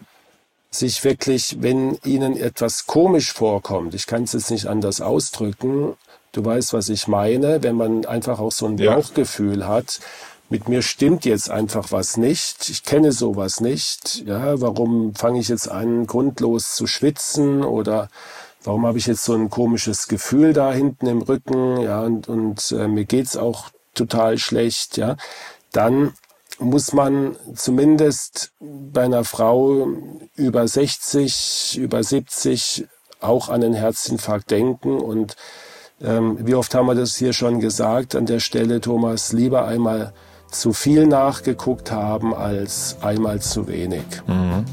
sich 0.70 1.04
wirklich, 1.04 1.58
wenn 1.60 1.98
ihnen 2.02 2.34
etwas 2.34 2.86
komisch 2.86 3.34
vorkommt, 3.34 3.94
ich 3.94 4.06
kann 4.06 4.22
es 4.22 4.32
jetzt 4.32 4.50
nicht 4.50 4.66
anders 4.66 5.02
ausdrücken, 5.02 5.98
du 6.32 6.42
weißt, 6.42 6.72
was 6.72 6.88
ich 6.88 7.08
meine, 7.08 7.62
wenn 7.62 7.76
man 7.76 8.06
einfach 8.06 8.40
auch 8.40 8.52
so 8.52 8.64
ein 8.64 8.76
Bauchgefühl 8.76 9.60
ja. 9.60 9.68
hat, 9.68 10.00
mit 10.50 10.68
mir 10.68 10.82
stimmt 10.82 11.24
jetzt 11.24 11.48
einfach 11.48 11.92
was 11.92 12.16
nicht. 12.16 12.68
Ich 12.68 12.84
kenne 12.84 13.12
sowas 13.12 13.60
nicht. 13.60 14.24
Ja, 14.26 14.60
warum 14.60 15.14
fange 15.14 15.38
ich 15.38 15.48
jetzt 15.48 15.70
an, 15.70 16.06
grundlos 16.06 16.74
zu 16.74 16.88
schwitzen 16.88 17.62
oder 17.62 18.08
warum 18.64 18.84
habe 18.84 18.98
ich 18.98 19.06
jetzt 19.06 19.24
so 19.24 19.32
ein 19.32 19.48
komisches 19.48 20.08
Gefühl 20.08 20.52
da 20.52 20.72
hinten 20.72 21.06
im 21.06 21.22
Rücken? 21.22 21.80
Ja, 21.80 22.02
und, 22.02 22.28
und 22.28 22.72
äh, 22.72 22.88
mir 22.88 23.04
geht's 23.04 23.36
auch 23.36 23.70
total 23.94 24.38
schlecht. 24.38 24.96
Ja, 24.96 25.16
dann 25.70 26.14
muss 26.58 26.92
man 26.92 27.36
zumindest 27.54 28.52
bei 28.58 29.04
einer 29.04 29.22
Frau 29.22 29.86
über 30.34 30.66
60, 30.66 31.78
über 31.78 32.02
70 32.02 32.86
auch 33.20 33.48
an 33.48 33.62
einen 33.62 33.74
Herzinfarkt 33.74 34.50
denken 34.50 34.98
und 34.98 35.36
ähm, 36.02 36.38
wie 36.40 36.54
oft 36.54 36.74
haben 36.74 36.86
wir 36.86 36.94
das 36.94 37.16
hier 37.16 37.32
schon 37.32 37.60
gesagt 37.60 38.16
an 38.16 38.26
der 38.26 38.40
Stelle, 38.40 38.80
Thomas, 38.80 39.32
lieber 39.32 39.66
einmal 39.66 40.12
zu 40.50 40.72
viel 40.72 41.06
nachgeguckt 41.06 41.90
haben 41.90 42.34
als 42.34 42.96
einmal 43.00 43.40
zu 43.40 43.68
wenig. 43.68 44.04
Mhm. 44.26 44.64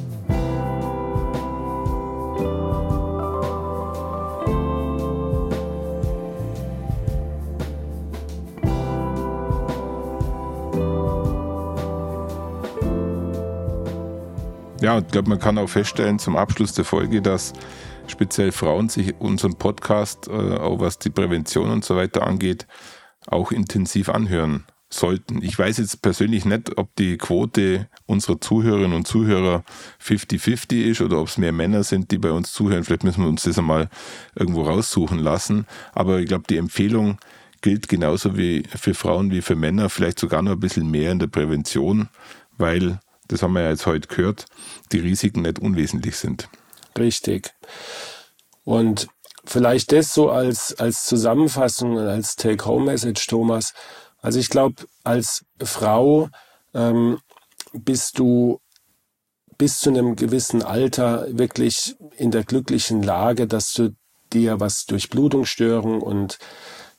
Ja, 14.80 15.00
ich 15.00 15.08
glaube, 15.08 15.30
man 15.30 15.40
kann 15.40 15.58
auch 15.58 15.68
feststellen 15.68 16.20
zum 16.20 16.38
Abschluss 16.38 16.74
der 16.74 16.86
Folge, 16.86 17.22
dass 17.22 17.54
speziell 18.06 18.52
Frauen 18.52 18.90
sich 18.90 19.16
unseren 19.20 19.56
Podcast, 19.56 20.28
äh, 20.28 20.32
auch 20.32 20.80
was 20.80 21.00
die 21.00 21.10
Prävention 21.10 21.72
und 21.72 21.84
so 21.84 21.96
weiter 21.96 22.26
angeht, 22.26 22.68
auch 23.26 23.52
intensiv 23.52 24.10
anhören 24.10 24.66
sollten. 24.90 25.42
Ich 25.42 25.58
weiß 25.58 25.78
jetzt 25.78 26.02
persönlich 26.02 26.46
nicht, 26.46 26.78
ob 26.78 26.96
die 26.96 27.18
Quote 27.18 27.88
unserer 28.06 28.40
Zuhörerinnen 28.40 28.94
und 28.94 29.08
Zuhörer 29.08 29.64
50-50 30.02 30.84
ist 30.84 31.02
oder 31.02 31.20
ob 31.20 31.28
es 31.28 31.38
mehr 31.38 31.52
Männer 31.52 31.84
sind, 31.84 32.12
die 32.12 32.18
bei 32.18 32.32
uns 32.32 32.54
zuhören. 32.54 32.84
Vielleicht 32.84 33.04
müssen 33.04 33.24
wir 33.24 33.30
uns 33.30 33.44
das 33.44 33.58
einmal 33.58 33.90
irgendwo 34.36 34.64
raussuchen 34.64 35.20
lassen. 35.20 35.66
Aber 35.94 36.20
ich 36.20 36.28
glaube, 36.28 36.46
die 36.50 36.58
Empfehlung 36.58 37.18
gilt 37.62 37.88
genauso 37.88 38.38
wie 38.38 38.64
für 38.76 38.94
Frauen 38.94 39.32
wie 39.32 39.42
für 39.42 39.56
Männer, 39.56 39.90
vielleicht 39.90 40.20
sogar 40.20 40.42
noch 40.42 40.54
ein 40.54 40.60
bisschen 40.60 40.90
mehr 40.90 41.12
in 41.12 41.20
der 41.20 41.28
Prävention, 41.28 42.10
weil, 42.58 43.00
das 43.28 43.42
haben 43.42 43.54
wir 43.54 43.64
ja 43.64 43.70
jetzt 43.72 43.86
heute 43.86 44.08
gehört, 44.08 44.46
die 44.92 45.00
Risiken 45.00 45.42
nicht 45.42 45.60
unwesentlich 45.60 46.16
sind. 46.16 46.50
Richtig. 46.98 47.54
Und 48.64 49.08
vielleicht 49.44 49.92
das 49.92 50.14
so 50.14 50.30
als, 50.30 50.78
als 50.80 51.06
Zusammenfassung, 51.06 51.98
als 51.98 52.36
Take-Home-Message, 52.36 53.28
Thomas, 53.28 53.74
also 54.22 54.40
ich 54.40 54.50
glaube, 54.50 54.86
als 55.04 55.46
Frau 55.62 56.30
ähm, 56.74 57.20
bist 57.74 58.20
du 58.20 58.60
bis 59.58 59.80
zu 59.80 59.90
einem 59.90 60.16
gewissen 60.16 60.64
Alter 60.64 61.26
wirklich 61.30 61.96
in 62.16 62.32
der 62.32 62.44
glücklichen 62.44 63.02
Lage, 63.02 63.48
dass 63.48 63.74
du 63.74 63.96
dir, 64.34 64.60
was 64.60 64.86
Durchblutungsstörungen 64.86 66.02
und 66.02 66.38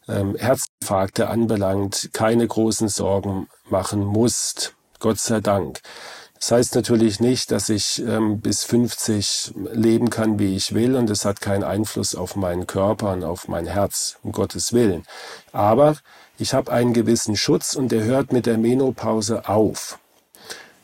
ähm, 0.08 0.34
Herzinfarkte 0.36 1.28
anbelangt, 1.28 2.10
keine 2.12 2.46
großen 2.46 2.88
Sorgen 2.88 3.48
machen 3.68 4.04
musst. 4.04 4.74
Gott 4.98 5.20
sei 5.20 5.40
Dank. 5.40 5.80
Das 6.38 6.52
heißt 6.52 6.74
natürlich 6.76 7.20
nicht, 7.20 7.50
dass 7.50 7.68
ich 7.68 8.00
ähm, 8.00 8.40
bis 8.40 8.64
50 8.64 9.54
leben 9.72 10.08
kann, 10.08 10.38
wie 10.38 10.54
ich 10.54 10.72
will, 10.72 10.94
und 10.94 11.10
es 11.10 11.24
hat 11.24 11.40
keinen 11.40 11.64
Einfluss 11.64 12.14
auf 12.14 12.36
meinen 12.36 12.66
Körper 12.66 13.12
und 13.12 13.24
auf 13.24 13.48
mein 13.48 13.66
Herz, 13.66 14.18
um 14.22 14.32
Gottes 14.32 14.72
Willen. 14.72 15.04
Aber 15.52 15.96
ich 16.38 16.54
habe 16.54 16.72
einen 16.72 16.92
gewissen 16.92 17.36
Schutz 17.36 17.74
und 17.74 17.90
der 17.90 18.04
hört 18.04 18.32
mit 18.32 18.46
der 18.46 18.58
Menopause 18.58 19.48
auf. 19.48 19.98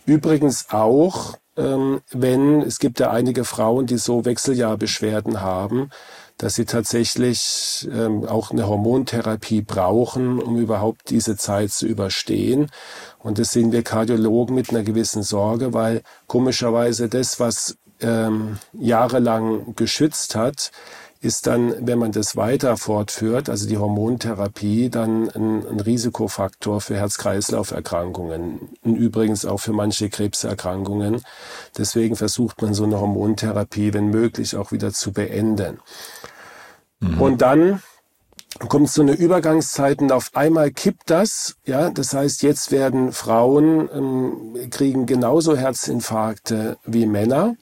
Übrigens 0.04 0.66
auch, 0.70 1.38
ähm, 1.56 2.00
wenn 2.10 2.60
es 2.62 2.78
gibt 2.78 3.00
ja 3.00 3.10
einige 3.10 3.44
Frauen, 3.44 3.86
die 3.86 3.96
so 3.96 4.24
Wechseljahrbeschwerden 4.24 5.40
haben, 5.40 5.90
dass 6.36 6.56
sie 6.56 6.64
tatsächlich 6.64 7.88
ähm, 7.92 8.24
auch 8.26 8.50
eine 8.50 8.66
Hormontherapie 8.66 9.62
brauchen, 9.62 10.42
um 10.42 10.58
überhaupt 10.58 11.10
diese 11.10 11.36
Zeit 11.36 11.70
zu 11.70 11.86
überstehen. 11.86 12.70
Und 13.20 13.38
das 13.38 13.52
sehen 13.52 13.70
wir 13.70 13.84
Kardiologen 13.84 14.54
mit 14.54 14.70
einer 14.70 14.82
gewissen 14.82 15.22
Sorge, 15.22 15.72
weil 15.72 16.02
komischerweise 16.26 17.08
das, 17.08 17.38
was 17.38 17.76
ähm, 18.00 18.58
jahrelang 18.72 19.76
geschützt 19.76 20.34
hat, 20.34 20.72
ist 21.24 21.46
dann, 21.46 21.74
wenn 21.86 21.98
man 21.98 22.12
das 22.12 22.36
weiter 22.36 22.76
fortführt, 22.76 23.48
also 23.48 23.66
die 23.66 23.78
Hormontherapie, 23.78 24.90
dann 24.90 25.30
ein, 25.30 25.66
ein 25.66 25.80
Risikofaktor 25.80 26.82
für 26.82 26.96
Herz-Kreislauf-Erkrankungen 26.96 28.68
und 28.82 28.96
übrigens 28.96 29.46
auch 29.46 29.58
für 29.58 29.72
manche 29.72 30.10
Krebserkrankungen. 30.10 31.22
Deswegen 31.78 32.14
versucht 32.14 32.60
man 32.60 32.74
so 32.74 32.84
eine 32.84 33.00
Hormontherapie, 33.00 33.94
wenn 33.94 34.08
möglich, 34.08 34.54
auch 34.54 34.70
wieder 34.70 34.92
zu 34.92 35.12
beenden. 35.12 35.80
Mhm. 37.00 37.20
Und 37.20 37.42
dann 37.42 37.82
kommt 38.68 38.90
so 38.90 39.00
eine 39.00 39.12
Übergangszeit 39.12 40.02
und 40.02 40.12
auf 40.12 40.30
einmal 40.34 40.72
kippt 40.72 41.08
das. 41.08 41.56
Ja, 41.64 41.88
das 41.88 42.12
heißt, 42.12 42.42
jetzt 42.42 42.70
werden 42.70 43.12
Frauen 43.12 43.88
ähm, 43.94 44.70
kriegen 44.70 45.06
genauso 45.06 45.56
Herzinfarkte 45.56 46.76
wie 46.84 47.06
Männer, 47.06 47.56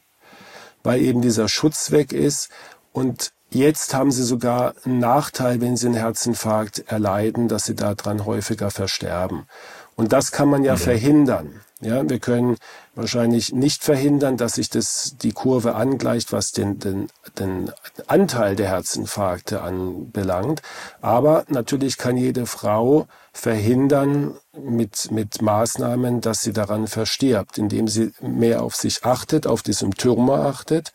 weil 0.83 1.01
eben 1.01 1.23
dieser 1.23 1.49
Schutz 1.49 1.93
weg 1.93 2.13
ist. 2.13 2.51
Und 2.93 3.33
Jetzt 3.55 3.93
haben 3.93 4.11
sie 4.11 4.23
sogar 4.25 4.73
einen 4.85 4.99
Nachteil, 4.99 5.61
wenn 5.61 5.77
sie 5.77 5.87
einen 5.87 5.97
Herzinfarkt 5.97 6.85
erleiden, 6.91 7.49
dass 7.49 7.65
sie 7.65 7.75
daran 7.75 8.25
häufiger 8.25 8.71
versterben. 8.71 9.47
Und 9.95 10.15
das 10.15 10.33
kann 10.33 10.49
man 10.49 10.65
ja, 10.65 10.73
ja. 10.73 10.77
verhindern. 10.79 11.61
Ja, 11.83 12.09
wir 12.09 12.19
können 12.19 12.57
wahrscheinlich 12.95 13.53
nicht 13.53 13.85
verhindern, 13.85 14.39
dass 14.39 14.55
sich 14.55 14.71
das, 14.71 15.17
die 15.21 15.33
Kurve 15.33 15.75
angleicht, 15.75 16.33
was 16.33 16.53
den, 16.53 16.79
den, 16.79 17.09
den 17.39 17.71
Anteil 18.07 18.57
der 18.57 18.69
Herzinfarkte 18.69 19.61
anbelangt. 19.61 20.63
Aber 21.03 21.45
natürlich 21.49 21.99
kann 21.99 22.17
jede 22.17 22.47
Frau 22.47 23.07
verhindern 23.35 24.35
mit, 24.57 25.11
mit 25.11 25.43
Maßnahmen, 25.43 26.23
dass 26.23 26.41
sie 26.41 26.55
daran 26.55 26.87
verstirbt, 26.87 27.59
indem 27.59 27.87
sie 27.87 28.13
mehr 28.23 28.63
auf 28.63 28.77
sich 28.77 29.05
achtet, 29.05 29.47
auf 29.47 29.63
die 29.63 29.75
Symptome 29.75 30.35
achtet 30.35 30.93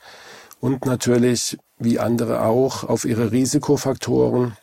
und 0.60 0.86
natürlich, 0.86 1.58
wie 1.80 2.00
andere 2.00 2.44
auch, 2.44 2.84
auf 2.84 3.06
ihre 3.06 3.32
Risikofaktoren 3.32 4.58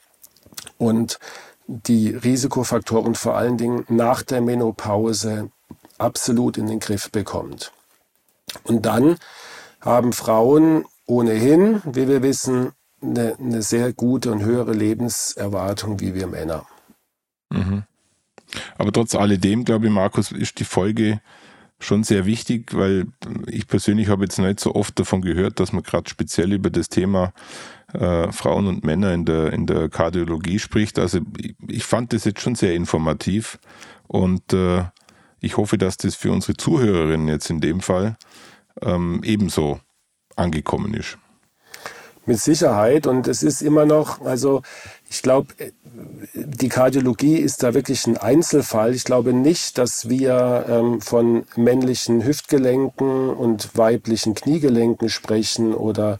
und 0.78 1.18
die 1.66 2.10
Risikofaktoren 2.10 3.14
vor 3.14 3.36
allen 3.36 3.56
Dingen 3.56 3.84
nach 3.88 4.22
der 4.22 4.40
Menopause 4.40 5.50
absolut 5.98 6.58
in 6.58 6.66
den 6.66 6.80
Griff 6.80 7.10
bekommt. 7.10 7.72
Und 8.64 8.84
dann 8.86 9.16
haben 9.80 10.12
Frauen 10.12 10.84
ohnehin, 11.06 11.82
wie 11.84 12.08
wir 12.08 12.22
wissen, 12.22 12.72
eine, 13.00 13.36
eine 13.38 13.62
sehr 13.62 13.92
gute 13.92 14.32
und 14.32 14.42
höhere 14.42 14.72
Lebenserwartung 14.72 16.00
wie 16.00 16.14
wir 16.14 16.26
Männer. 16.26 16.66
Mhm. 17.50 17.84
Aber 18.78 18.92
trotz 18.92 19.14
alledem, 19.14 19.64
glaube 19.64 19.86
ich, 19.86 19.92
Markus, 19.92 20.32
ist 20.32 20.58
die 20.58 20.64
Folge 20.64 21.20
schon 21.84 22.04
sehr 22.04 22.26
wichtig, 22.26 22.74
weil 22.74 23.06
ich 23.46 23.66
persönlich 23.66 24.08
habe 24.08 24.24
jetzt 24.24 24.38
nicht 24.38 24.60
so 24.60 24.74
oft 24.74 24.98
davon 24.98 25.22
gehört, 25.22 25.60
dass 25.60 25.72
man 25.72 25.82
gerade 25.82 26.08
speziell 26.08 26.52
über 26.52 26.70
das 26.70 26.88
Thema 26.88 27.32
äh, 27.92 28.30
Frauen 28.32 28.66
und 28.66 28.84
Männer 28.84 29.12
in 29.12 29.24
der, 29.24 29.52
in 29.52 29.66
der 29.66 29.88
Kardiologie 29.88 30.58
spricht. 30.58 30.98
Also 30.98 31.20
ich, 31.68 31.84
fand 31.84 32.12
das 32.12 32.24
jetzt 32.24 32.40
schon 32.40 32.54
sehr 32.54 32.74
informativ 32.74 33.58
und 34.06 34.52
äh, 34.52 34.84
ich 35.40 35.56
hoffe, 35.56 35.78
dass 35.78 35.96
das 35.96 36.14
für 36.14 36.32
unsere 36.32 36.56
Zuhörerinnen 36.56 37.28
jetzt 37.28 37.50
in 37.50 37.60
dem 37.60 37.80
Fall 37.80 38.16
ähm, 38.82 39.20
ebenso 39.24 39.80
angekommen 40.36 40.94
ist. 40.94 41.18
Mit 42.26 42.38
Sicherheit. 42.38 43.06
Und 43.06 43.28
es 43.28 43.42
ist 43.42 43.60
immer 43.60 43.84
noch, 43.84 44.22
also 44.22 44.62
ich 45.14 45.22
glaube, 45.22 45.54
die 46.34 46.68
Kardiologie 46.68 47.36
ist 47.36 47.62
da 47.62 47.72
wirklich 47.72 48.04
ein 48.08 48.16
Einzelfall. 48.16 48.94
Ich 48.94 49.04
glaube 49.04 49.32
nicht, 49.32 49.78
dass 49.78 50.08
wir 50.08 50.66
ähm, 50.68 51.00
von 51.00 51.44
männlichen 51.54 52.24
Hüftgelenken 52.26 53.30
und 53.30 53.78
weiblichen 53.78 54.34
Kniegelenken 54.34 55.08
sprechen 55.08 55.72
oder 55.72 56.18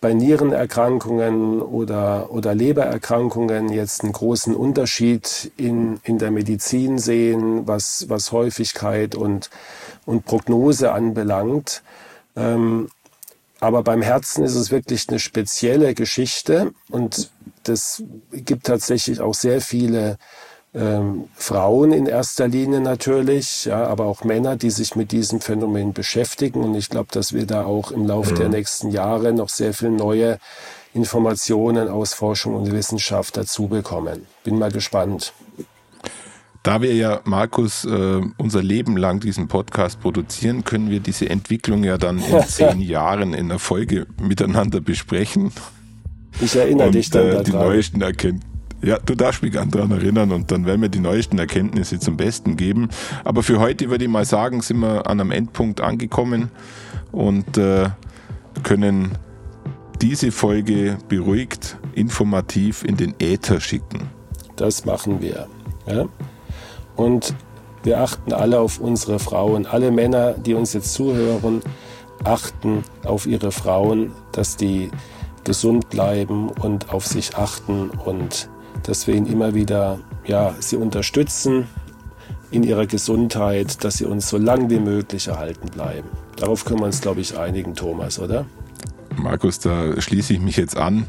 bei 0.00 0.14
Nierenerkrankungen 0.14 1.60
oder, 1.60 2.32
oder 2.32 2.54
Lebererkrankungen 2.54 3.68
jetzt 3.68 4.02
einen 4.02 4.14
großen 4.14 4.56
Unterschied 4.56 5.52
in, 5.58 6.00
in 6.02 6.18
der 6.18 6.30
Medizin 6.30 6.98
sehen, 6.98 7.68
was, 7.68 8.06
was 8.08 8.32
Häufigkeit 8.32 9.14
und, 9.14 9.50
und 10.06 10.24
Prognose 10.24 10.92
anbelangt. 10.92 11.82
Ähm, 12.34 12.88
aber 13.62 13.84
beim 13.84 14.02
Herzen 14.02 14.42
ist 14.42 14.56
es 14.56 14.72
wirklich 14.72 15.08
eine 15.08 15.20
spezielle 15.20 15.94
Geschichte 15.94 16.72
und 16.90 17.30
das 17.62 18.02
gibt 18.32 18.66
tatsächlich 18.66 19.20
auch 19.20 19.34
sehr 19.34 19.60
viele 19.60 20.18
ähm, 20.74 21.28
Frauen 21.36 21.92
in 21.92 22.06
erster 22.06 22.48
Linie 22.48 22.80
natürlich, 22.80 23.66
ja, 23.66 23.86
aber 23.86 24.06
auch 24.06 24.24
Männer, 24.24 24.56
die 24.56 24.70
sich 24.70 24.96
mit 24.96 25.12
diesem 25.12 25.40
Phänomen 25.40 25.92
beschäftigen. 25.92 26.64
Und 26.64 26.74
ich 26.74 26.90
glaube, 26.90 27.10
dass 27.12 27.34
wir 27.34 27.46
da 27.46 27.64
auch 27.64 27.92
im 27.92 28.04
Laufe 28.04 28.32
mhm. 28.32 28.38
der 28.38 28.48
nächsten 28.48 28.90
Jahre 28.90 29.32
noch 29.32 29.48
sehr 29.48 29.74
viel 29.74 29.90
neue 29.90 30.38
Informationen 30.92 31.88
aus 31.88 32.14
Forschung 32.14 32.56
und 32.56 32.72
Wissenschaft 32.72 33.36
dazu 33.36 33.68
bekommen. 33.68 34.26
Bin 34.42 34.58
mal 34.58 34.72
gespannt. 34.72 35.34
Da 36.62 36.80
wir 36.80 36.94
ja, 36.94 37.20
Markus, 37.24 37.84
äh, 37.84 38.20
unser 38.36 38.62
Leben 38.62 38.96
lang 38.96 39.18
diesen 39.18 39.48
Podcast 39.48 40.00
produzieren, 40.00 40.62
können 40.62 40.90
wir 40.90 41.00
diese 41.00 41.28
Entwicklung 41.28 41.82
ja 41.82 41.98
dann 41.98 42.18
in 42.18 42.40
zehn 42.46 42.80
Jahren 42.80 43.34
in 43.34 43.48
der 43.48 43.58
Folge 43.58 44.06
miteinander 44.20 44.80
besprechen. 44.80 45.50
Ich 46.40 46.54
erinnere 46.54 46.86
und, 46.86 46.94
dich 46.94 47.10
dann 47.10 47.26
äh, 47.26 47.42
die 47.42 47.50
neuesten 47.50 48.00
Erkenntnisse. 48.00 48.46
Ja, 48.84 48.98
du 48.98 49.14
darfst 49.14 49.42
mich 49.42 49.52
daran 49.52 49.92
erinnern 49.92 50.32
und 50.32 50.50
dann 50.50 50.66
werden 50.66 50.82
wir 50.82 50.88
die 50.88 50.98
neuesten 50.98 51.38
Erkenntnisse 51.38 52.00
zum 52.00 52.16
Besten 52.16 52.56
geben. 52.56 52.88
Aber 53.22 53.44
für 53.44 53.60
heute 53.60 53.90
würde 53.90 54.04
ich 54.04 54.10
mal 54.10 54.24
sagen, 54.24 54.60
sind 54.60 54.78
wir 54.78 55.06
an 55.06 55.20
einem 55.20 55.30
Endpunkt 55.30 55.80
angekommen 55.80 56.50
und 57.12 57.58
äh, 57.58 57.90
können 58.64 59.12
diese 60.00 60.32
Folge 60.32 60.98
beruhigt, 61.08 61.76
informativ 61.94 62.82
in 62.84 62.96
den 62.96 63.14
Äther 63.20 63.60
schicken. 63.60 64.10
Das 64.56 64.84
machen 64.84 65.20
wir. 65.20 65.46
Ja? 65.86 66.06
Und 66.96 67.34
wir 67.82 68.00
achten 68.00 68.32
alle 68.32 68.60
auf 68.60 68.78
unsere 68.78 69.18
Frauen. 69.18 69.66
Alle 69.66 69.90
Männer, 69.90 70.34
die 70.34 70.54
uns 70.54 70.72
jetzt 70.72 70.94
zuhören, 70.94 71.62
achten 72.24 72.84
auf 73.04 73.26
ihre 73.26 73.50
Frauen, 73.50 74.12
dass 74.32 74.56
die 74.56 74.90
gesund 75.44 75.90
bleiben 75.90 76.48
und 76.48 76.92
auf 76.92 77.06
sich 77.06 77.36
achten 77.36 77.90
und 77.90 78.48
dass 78.84 79.06
wir 79.06 79.14
ihnen 79.14 79.26
immer 79.26 79.54
wieder, 79.54 79.98
ja, 80.24 80.54
sie 80.60 80.76
unterstützen 80.76 81.66
in 82.50 82.62
ihrer 82.62 82.86
Gesundheit, 82.86 83.82
dass 83.82 83.98
sie 83.98 84.04
uns 84.04 84.28
so 84.28 84.38
lang 84.38 84.70
wie 84.70 84.78
möglich 84.78 85.28
erhalten 85.28 85.68
bleiben. 85.68 86.08
Darauf 86.36 86.64
können 86.64 86.80
wir 86.80 86.86
uns, 86.86 87.00
glaube 87.00 87.20
ich, 87.20 87.36
einigen, 87.36 87.74
Thomas, 87.74 88.18
oder? 88.18 88.44
Markus, 89.16 89.58
da 89.58 90.00
schließe 90.00 90.34
ich 90.34 90.40
mich 90.40 90.56
jetzt 90.56 90.76
an 90.76 91.06